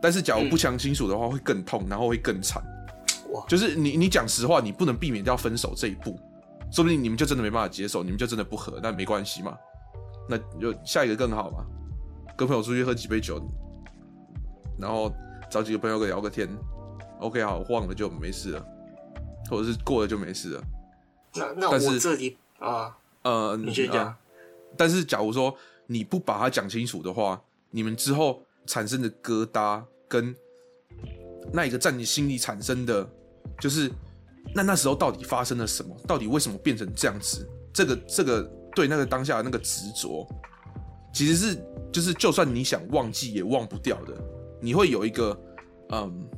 [0.00, 2.62] 但是，假如不讲清楚的话，会更痛，然后会更惨。
[3.32, 3.44] 哇！
[3.48, 6.18] 就是你，你讲实话，你不能避免掉分手这一步，
[6.70, 9.56] 说不定你们就真的没办法接受，你们就真的不合，那没关系嘛，
[10.28, 11.64] 那就下一个更好嘛。
[12.36, 13.40] 跟朋友出去喝几杯酒，
[14.78, 15.12] 然后
[15.50, 16.48] 找几个朋友聊个天
[17.20, 18.66] ，OK，好，忘了就没事了，
[19.50, 20.62] 或者是过了就没事了。
[21.34, 24.14] 那那我这里啊，呃，你先讲。
[24.76, 25.54] 但是，假如说
[25.86, 28.42] 你不把它讲清楚的话，你们之后。
[28.66, 30.36] 产生的疙瘩跟
[31.54, 33.08] 那一个在你心里产生的，
[33.60, 33.90] 就是
[34.54, 35.96] 那那时候到底发生了什么？
[36.06, 37.48] 到底为什么变成这样子？
[37.72, 38.42] 这个这个
[38.74, 40.26] 对那个当下的那个执着，
[41.12, 44.14] 其实是就是就算你想忘记也忘不掉的。
[44.60, 45.38] 你会有一个
[45.90, 46.28] 嗯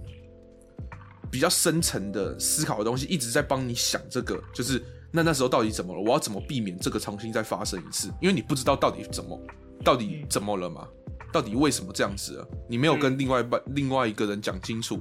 [1.30, 6.00] 比较深层的思考的东西一直在帮你想这个，就是那那时候到底怎么了？
[6.00, 8.08] 我要怎么避免这个重新再发生一次？
[8.20, 9.40] 因为你不知道到底怎么
[9.84, 10.86] 到底怎么了嘛。
[11.32, 12.46] 到底为什么这样子啊？
[12.68, 15.00] 你没有跟另外一半、另外一个人讲清楚，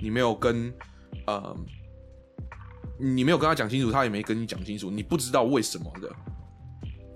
[0.00, 0.72] 你没有跟
[1.26, 1.56] 呃，
[2.98, 6.10] 你没有跟他讲清楚，他也没跟你讲清楚，你不知道为什么的，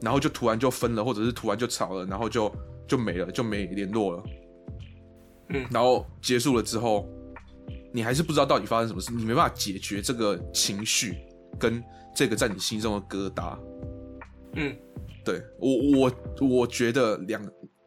[0.01, 2.53] 然后就突然就分了，或者是突然就吵了，然后就
[2.88, 4.22] 就没了，就没联络了。
[5.51, 7.09] 嗯，然后结束了之后，
[7.92, 11.16] 你还是不知道到底发生什么事，你没办法解决这个情绪
[11.59, 11.82] 跟
[12.14, 13.59] 这个在你心中的疙瘩。
[14.55, 14.76] 嗯，
[15.24, 16.12] 对，我我
[16.46, 17.42] 我觉得两。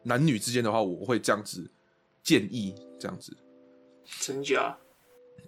[0.06, 1.66] 男女之间的话，我会这样子
[2.22, 3.34] 建议，这样子，
[4.20, 4.76] 真假？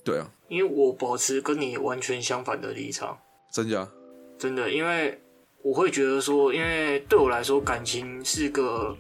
[0.06, 3.18] 对啊，因为我保持跟你完全相反的立场，
[3.50, 3.88] 真假？
[4.38, 5.20] 真的，因为
[5.62, 8.96] 我会觉得说，因为对我来说，感情是个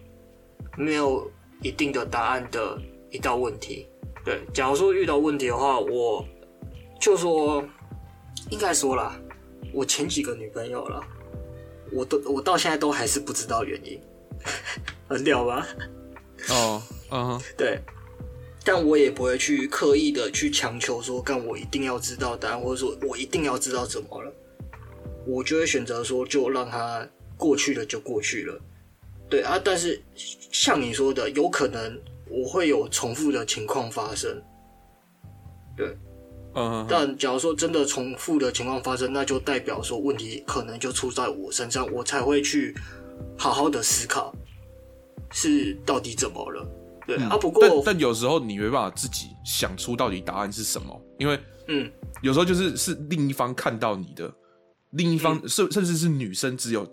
[0.76, 1.30] 没有
[1.62, 2.76] 一定的答案的
[3.08, 3.86] 一道问题。
[4.24, 6.26] 对，假如说遇到问题的话，我
[7.00, 7.64] 就说，
[8.50, 9.16] 应该说啦，
[9.72, 11.00] 我前几个女朋友了，
[11.92, 14.00] 我都我到现在都还是不知道原因。
[15.08, 15.64] 很屌吧？
[16.50, 16.82] 哦，
[17.12, 17.80] 嗯，对，
[18.66, 24.32] 但我也不会去刻意的去强求说，干我一定要知道答案，或者说我一定要知道怎么了，
[25.24, 28.60] 我就会选择说，就让它过去了就过去了。
[29.30, 30.02] 对啊，但是
[30.50, 31.96] 像你说的，有可能
[32.28, 34.42] 我会有重复的情况发生。
[35.76, 35.96] 对，
[36.56, 42.74] 嗯，但假如说真的重复的情况发生，那就代表说问题可能就出在我身上，我才会去
[43.38, 44.34] 好好的思考。
[45.30, 46.66] 是到底怎么了？
[47.06, 51.38] 对、嗯、啊，不过但但有时候你没办法自己想出到底答案是什么，因为
[51.68, 51.90] 嗯，
[52.20, 54.32] 有时候就是是另一方看到你的，
[54.90, 56.84] 另一方甚、嗯、甚至是女生只有，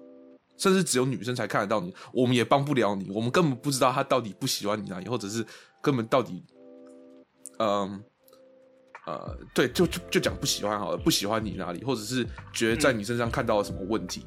[0.57, 5.43] 甚至只有女生才看得到你，我们也帮不了你，我们根本不知道他到底不喜欢你哪里，或者是
[5.81, 6.43] 根本到底，
[7.57, 8.03] 嗯
[9.07, 14.25] 呃，对，就就就讲不喜欢好了，不喜欢你哪里，或者是觉得在你身上看到了什么问题，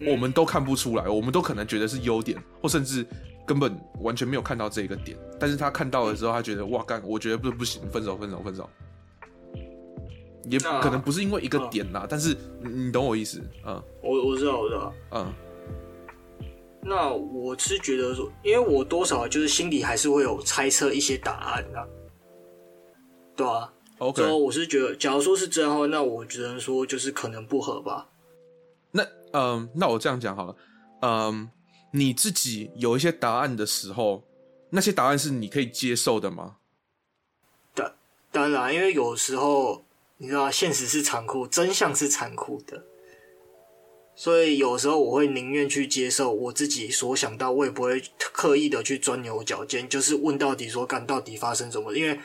[0.00, 3.06] 嗯、我们都看不出来，我们都可能觉得是优点，或甚至。
[3.48, 8.68] 根本完全没有看到这一个点，但是他看到了之后，他觉得哇干，我觉得不不行，分手分手分手，
[10.44, 15.32] 也可能不是因为一个点啦，但是你懂我意思，嗯，我我知道我知道，嗯，
[16.82, 21.88] 那我是觉得说，因为我多少就是心里还是会有猜测一些答案的，
[23.34, 28.06] 对啊，OK，所以我是觉得，假如说是这样的话，那我只能说就是可能不合吧。
[28.90, 30.56] 那嗯，那我这样讲好了，
[31.00, 31.48] 嗯。
[31.90, 34.22] 你自己有一些答案的时候，
[34.70, 36.56] 那些答案是你可以接受的吗？
[37.74, 37.90] 当
[38.30, 39.84] 当然，因为有时候
[40.18, 42.84] 你知道，现实是残酷，真相是残酷的，
[44.14, 52.20] 所以有时候我会宁愿去接受我自己所想到，我也不会刻意的去钻牛角尖，就是问到底说干到底发生什么，因为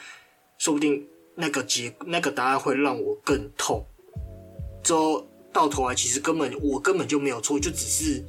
[0.57, 3.86] 说不定那个结那个答案会让我更痛，
[4.84, 8.22] 之后到头来其实根本我根本就没有错，就只是。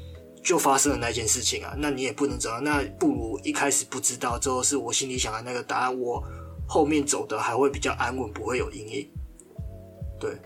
[0.45, 6.23] 就发生了那件事情啊，那你也不能知道，那不如一开始不知道，最后是我心里想的那个答案，我
[6.69, 9.11] 后面走的还会比较安稳，不会有阴影。
[10.21, 10.37] 对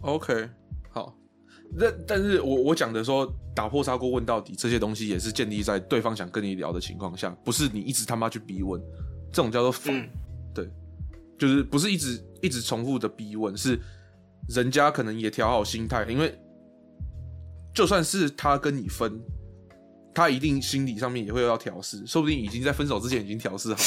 [0.00, 0.48] ，OK，
[0.90, 1.16] 好，
[1.72, 8.82] 那但是我我讲的说打破砂锅问到底这些东西，也是建立在对方想跟你聊的情况下，不是你一直他妈去逼问，
[9.32, 10.08] 这种叫做反、嗯，
[10.52, 10.68] 对，
[11.38, 13.78] 就是不是一直一直重复的逼问，是
[14.48, 16.36] 人家可能也调好心态，因为。
[17.74, 19.20] 就算是他跟你分，
[20.14, 23.84] 他一定心理上面也会要调试，说不定已经在分手之前已经调试好了。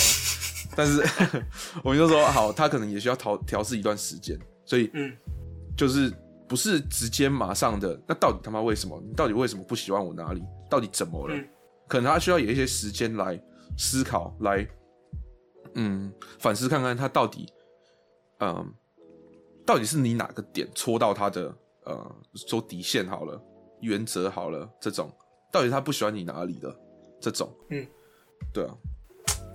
[0.76, 1.02] 但是
[1.84, 5.16] 我们就说好，他可能也需要调调试一段时间，所以嗯，
[5.78, 6.14] 就是
[6.48, 7.98] 不是直接马上的。
[8.06, 9.02] 那到底他妈为什么？
[9.08, 10.44] 你到底为什么不喜欢我哪里？
[10.70, 11.36] 到底怎么了？
[11.36, 11.48] 嗯、
[11.88, 13.42] 可能他需要有一些时间来
[13.78, 14.68] 思考，来
[15.76, 17.48] 嗯反思看看他到底
[18.40, 18.74] 嗯
[19.66, 23.42] 到底是你哪个点戳到他的呃说底线好了。
[23.82, 25.12] 原则好了，这种。
[25.50, 26.76] 到底他不喜欢你哪里的
[27.22, 27.88] 这种，嗯，
[28.54, 28.76] 对啊，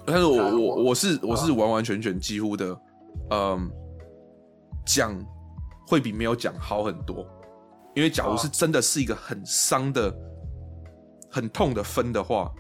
[0.07, 2.81] 但是我我我是我是完完全全几乎的，
[3.31, 3.71] 嗯，
[4.87, 5.15] 讲
[5.87, 7.27] 会比没有讲好很多，
[7.95, 10.13] 因为假如是真的是一个很伤的、
[11.31, 12.51] 很痛的分的话，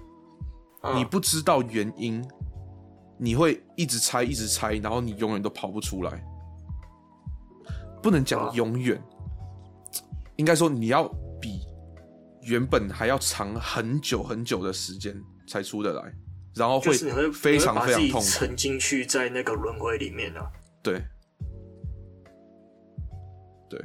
[0.94, 2.22] 你不知道原因，
[3.16, 6.22] 你会一直猜一直猜，然后你永远都跑不出来，
[8.02, 9.02] 不能讲永远，
[10.36, 11.10] 应该说你要。
[11.43, 11.61] 比
[12.45, 16.14] 原本还要长很久很久的时间才出得来，
[16.55, 16.93] 然后会
[17.32, 20.51] 非常非常痛苦，沉进去在那个轮回里面啊。
[20.82, 21.01] 对，
[23.68, 23.80] 对，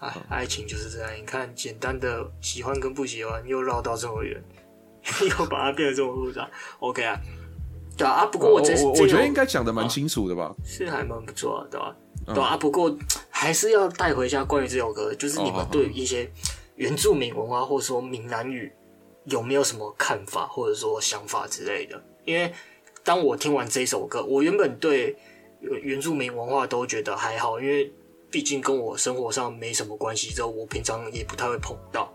[0.00, 1.10] 哎，爱情就是这样。
[1.16, 4.42] 你看，简单的喜欢跟不喜欢，又绕到这么远，
[5.38, 6.50] 又把它变得这么复杂。
[6.80, 7.18] OK 啊，
[7.96, 8.26] 对啊。
[8.26, 10.54] 不过我这我我觉得应该讲的蛮清楚的吧？
[10.64, 11.96] 是还蛮不错的，对吧？
[12.34, 12.56] 对啊。
[12.58, 12.94] 不过
[13.30, 16.30] 还是要带回一下关于这首歌，就是你们对一些。
[16.78, 18.72] 原住民文化，或者说闽南语，
[19.24, 22.00] 有没有什么看法，或者说想法之类的？
[22.24, 22.52] 因为
[23.02, 25.16] 当我听完这首歌，我原本对
[25.60, 27.92] 原住民文化都觉得还好，因为
[28.30, 32.12] 毕竟跟我生活上没什么关系，之后我平常也不太会碰到。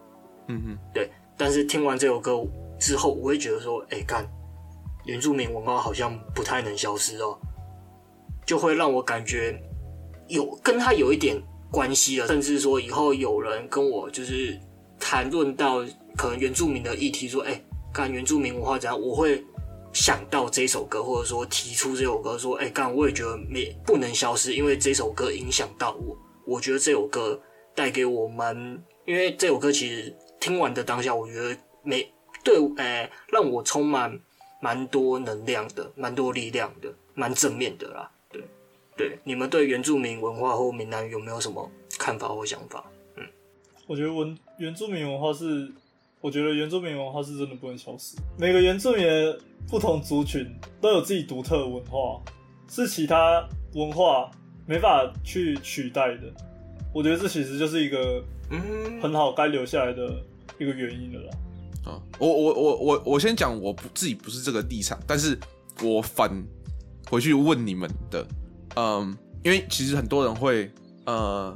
[0.48, 1.12] 嗯嗯，对。
[1.38, 2.42] 但是听完这首歌
[2.80, 4.26] 之后，我会觉得说，哎、欸，干，
[5.04, 7.38] 原住民文化好像不太能消失哦，
[8.46, 9.62] 就会让我感觉
[10.30, 11.42] 有跟他有一点。
[11.74, 14.56] 关系了，甚至说以后有人跟我就是
[15.00, 15.84] 谈论到
[16.16, 19.44] 可能原住民的议题，说，哎、欸，干原住民文化怎样，我会
[19.92, 26.16] 想到这首歌，或者说提出这首歌，说，哎、干我也觉得没不能消失，因为这首歌影响到我，
[26.46, 27.42] 我觉得这首歌
[27.74, 28.56] 带给我蛮，
[29.08, 32.08] 因为这首歌其实听完的当下，我觉得没
[32.44, 34.20] 对，哎、让我充满
[34.62, 38.12] 蛮多能量的，蛮多力量的，蛮正面的啦。
[38.96, 41.68] 对，你们对原住民文化或闽南语有没有什么
[41.98, 42.86] 看法或想法？
[43.18, 43.24] 嗯，
[43.88, 45.72] 我觉得文原住民文化是，
[46.22, 48.16] 我觉得原住民文化是真的不能消失。
[48.38, 50.48] 每个原住民的不同族群
[50.80, 52.22] 都有自己独特的文化，
[52.70, 54.30] 是其他文化
[54.68, 56.32] 没法去取代的。
[56.94, 60.24] 我觉得这其实就是一个嗯很好该留下来的
[60.60, 61.38] 一个原因了啦。
[61.86, 65.36] 啊，我我我我我先讲，我不自己不是这个立场，但是
[65.82, 66.32] 我反
[67.10, 68.24] 回去问你们的。
[68.76, 70.72] 嗯，因为其实很多人会
[71.06, 71.56] 呃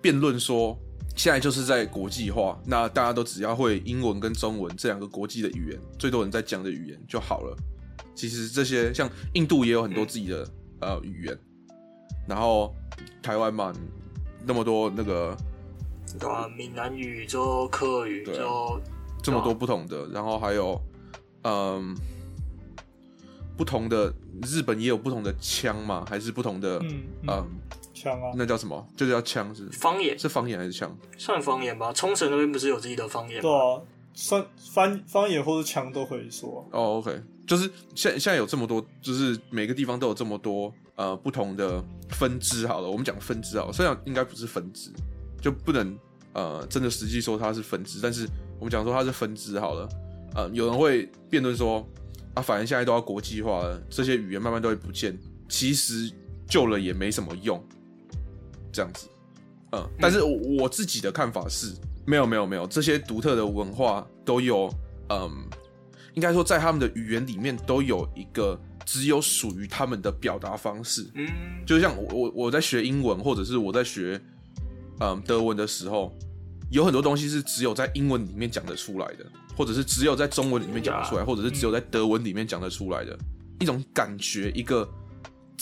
[0.00, 0.78] 辩论说，
[1.16, 7.56] 现在就是在国际化，那大家都只要会英文跟中文这两个国际的语言，最多人在讲的语言就好了。
[8.14, 10.42] 其实这些像印度也有很多自己的、
[10.80, 11.38] 嗯、呃语言，
[12.28, 12.74] 然后
[13.22, 13.72] 台湾嘛，
[14.44, 15.36] 那么多那个
[16.18, 18.80] 对啊，闽南语、就客语，就
[19.22, 20.80] 这么多不同的，然后还有
[21.44, 21.96] 嗯
[23.60, 24.10] 不同的
[24.42, 26.82] 日本也有不同的腔嘛，还是不同的
[27.28, 27.44] 嗯。
[27.92, 28.88] 枪啊，那叫什么？
[28.96, 30.96] 就是叫枪是方言，是方言还是枪？
[31.18, 31.92] 算方言吧。
[31.92, 33.42] 冲绳那边不是有自己的方言吗？
[33.42, 33.82] 对啊，
[34.14, 36.66] 算方方言或者枪都可以说。
[36.72, 42.66] 哦、oh,，OK，就是现现在有这么多，就是每个地方都有这么多呃不同的分支。
[42.66, 44.90] 好了，我们讲分支啊，虽然应该不是分支，
[45.38, 45.98] 就不能
[46.32, 48.26] 呃真的实际说它是分支，但是
[48.58, 49.86] 我们讲说它是分支好了。
[50.34, 51.86] 呃，有人会辩论说
[52.40, 55.16] 啊，反正现在都要国际化了，这些语言慢慢都会不见，
[55.48, 56.10] 其实
[56.48, 57.62] 救了也没什么用。
[58.72, 59.08] 这样子，
[59.72, 61.74] 嗯，但是我自己的看法是，
[62.06, 64.72] 没有没有没有，这些独特的文化都有，
[65.08, 65.28] 嗯，
[66.14, 71.28] 应该说在他们的语言里面都有一个只有属于他们的表达方式，嗯，
[71.66, 74.20] 就像我我我在学英文或者是我在学，
[75.00, 76.16] 嗯，德文的时候，
[76.70, 83.18] 有很多东西是只有在英文里面讲得出来的，或者是只有在中文里面讲得出来，或者是只有在德文里面讲得出来的
[83.58, 84.88] 一种感觉，一个。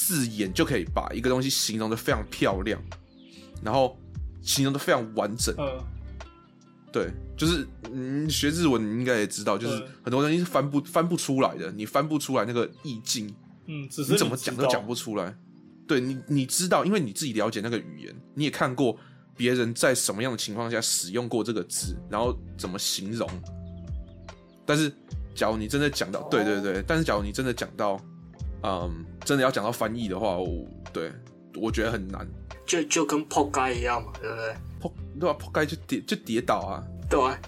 [0.01, 2.81] 字眼就可以把一个东西形容的非常漂亮，
[3.65, 3.99] 然后
[4.41, 5.53] 形容的非常完整。
[5.59, 5.85] 嗯，
[6.93, 13.35] 对，就是嗯，学日文你应该也知道，就是很多东西是翻不翻不出来的，你翻不出来那个意境。
[13.67, 15.37] 嗯，只是你，你怎么讲都讲不出来。
[15.89, 18.97] 对你，你知道，因为你自己了解那个语言，你也看过
[19.39, 23.27] 别人在什么样的情况下使用过这个字，然后怎么形容。
[24.67, 24.93] 但是，
[25.35, 27.99] 假如你真的讲到，对对对，但是假如你真的讲到。
[28.61, 31.13] 嗯，真的要讲到翻译的话，我对
[31.55, 32.27] 我觉得很难，
[32.67, 34.55] 就就跟扑街一样嘛，对不对？
[34.81, 35.37] 扑对吧？
[35.39, 37.39] 扑街就跌就跌倒啊，对啊。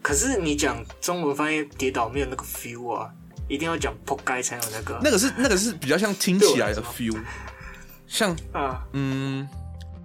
[0.00, 3.12] 可是你讲中文翻译跌倒没有那个 feel 啊，
[3.50, 4.98] 一定要讲扑街才有那个。
[5.02, 7.22] 那个是那个是比较像听起来的 feel，
[8.06, 9.46] 像啊嗯，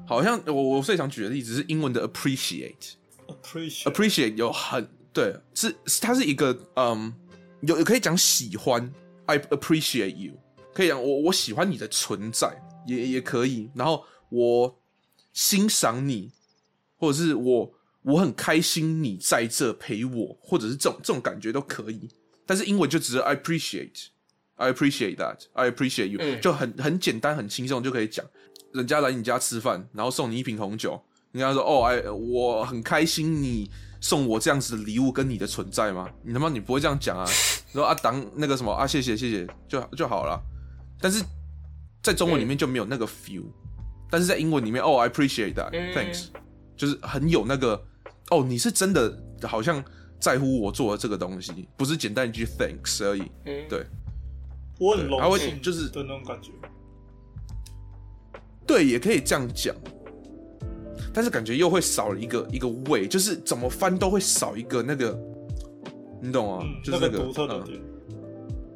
[0.08, 7.14] 好像我我最想举的例子是英文的 appreciate，appreciate appreciate 有很对，是它是一个嗯，
[7.62, 8.94] 有可以讲喜欢。
[9.28, 10.34] I appreciate you，
[10.72, 13.72] 可以讲我我喜欢你的存在，也也可以。
[13.74, 14.78] 然后我
[15.34, 16.32] 欣赏你，
[16.98, 22.08] 或者是我我很开心你在这陪我，或者是这种这种感觉都可以。
[22.46, 28.24] 但是英文就只是 I appreciate，I appreciate that，I appreciate you，嗯，就很很简单很轻松就可以讲。
[28.76, 31.02] 人家来你家吃饭，然后送你一瓶红酒，
[31.32, 33.72] 你跟他说哦，哎，我很开心你。
[34.02, 36.08] 送我这样子的礼物跟你的存在吗？
[36.22, 37.26] 你他妈你不会这样讲啊！
[37.74, 40.40] 说啊当那个什么啊，谢谢谢谢就就好了。
[41.02, 41.24] 但是
[42.04, 43.46] 在中文里面就没有那个 feel，
[44.12, 46.28] 但是在英文里面哦，I appreciate that，thanks，
[46.78, 47.84] 就是很有那个
[48.30, 49.84] 哦，你是真的好像
[50.20, 53.24] 在乎我做的这个东西，不是简单一句 thanks 而已。
[53.68, 53.88] 对，
[54.80, 56.52] 我很荣幸，就是的那种感觉。
[58.66, 59.76] 对，也可以这样讲。
[61.14, 65.18] 但是感觉又会少了一个一个味，就是怎么翻都会少一个那个，
[66.22, 66.60] 你懂吗？
[66.62, 67.80] 嗯、就是那个独特的点。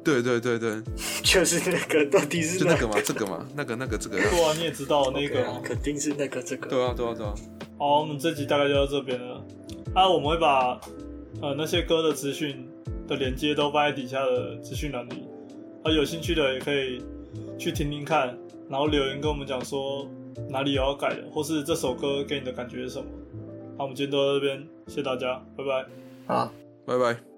[0.02, 0.80] 对对对对，
[1.22, 2.96] 就是那个到底是就那个吗？
[3.04, 3.46] 这个吗？
[3.54, 4.16] 那个那个这个。
[4.16, 6.70] 对啊，你也知道 那个肯定是那个这个。
[6.70, 7.34] 对啊对啊对啊。
[7.76, 9.44] 好，我们这集大概就到这边了。
[9.94, 10.80] 啊，我们会把
[11.42, 12.66] 呃那些歌的资讯
[13.06, 15.24] 的连接都放在底下的资讯栏里，
[15.84, 17.02] 啊，有兴趣的也可以
[17.58, 18.34] 去听听看，
[18.70, 20.08] 然后留言跟我们讲说。
[20.48, 23.04] 哪里有要改的，或是这首歌给你的感觉是什么？
[23.76, 25.86] 好，我们今天都到这边，谢谢大家，拜拜。
[26.26, 26.52] 好，
[26.86, 27.29] 拜拜。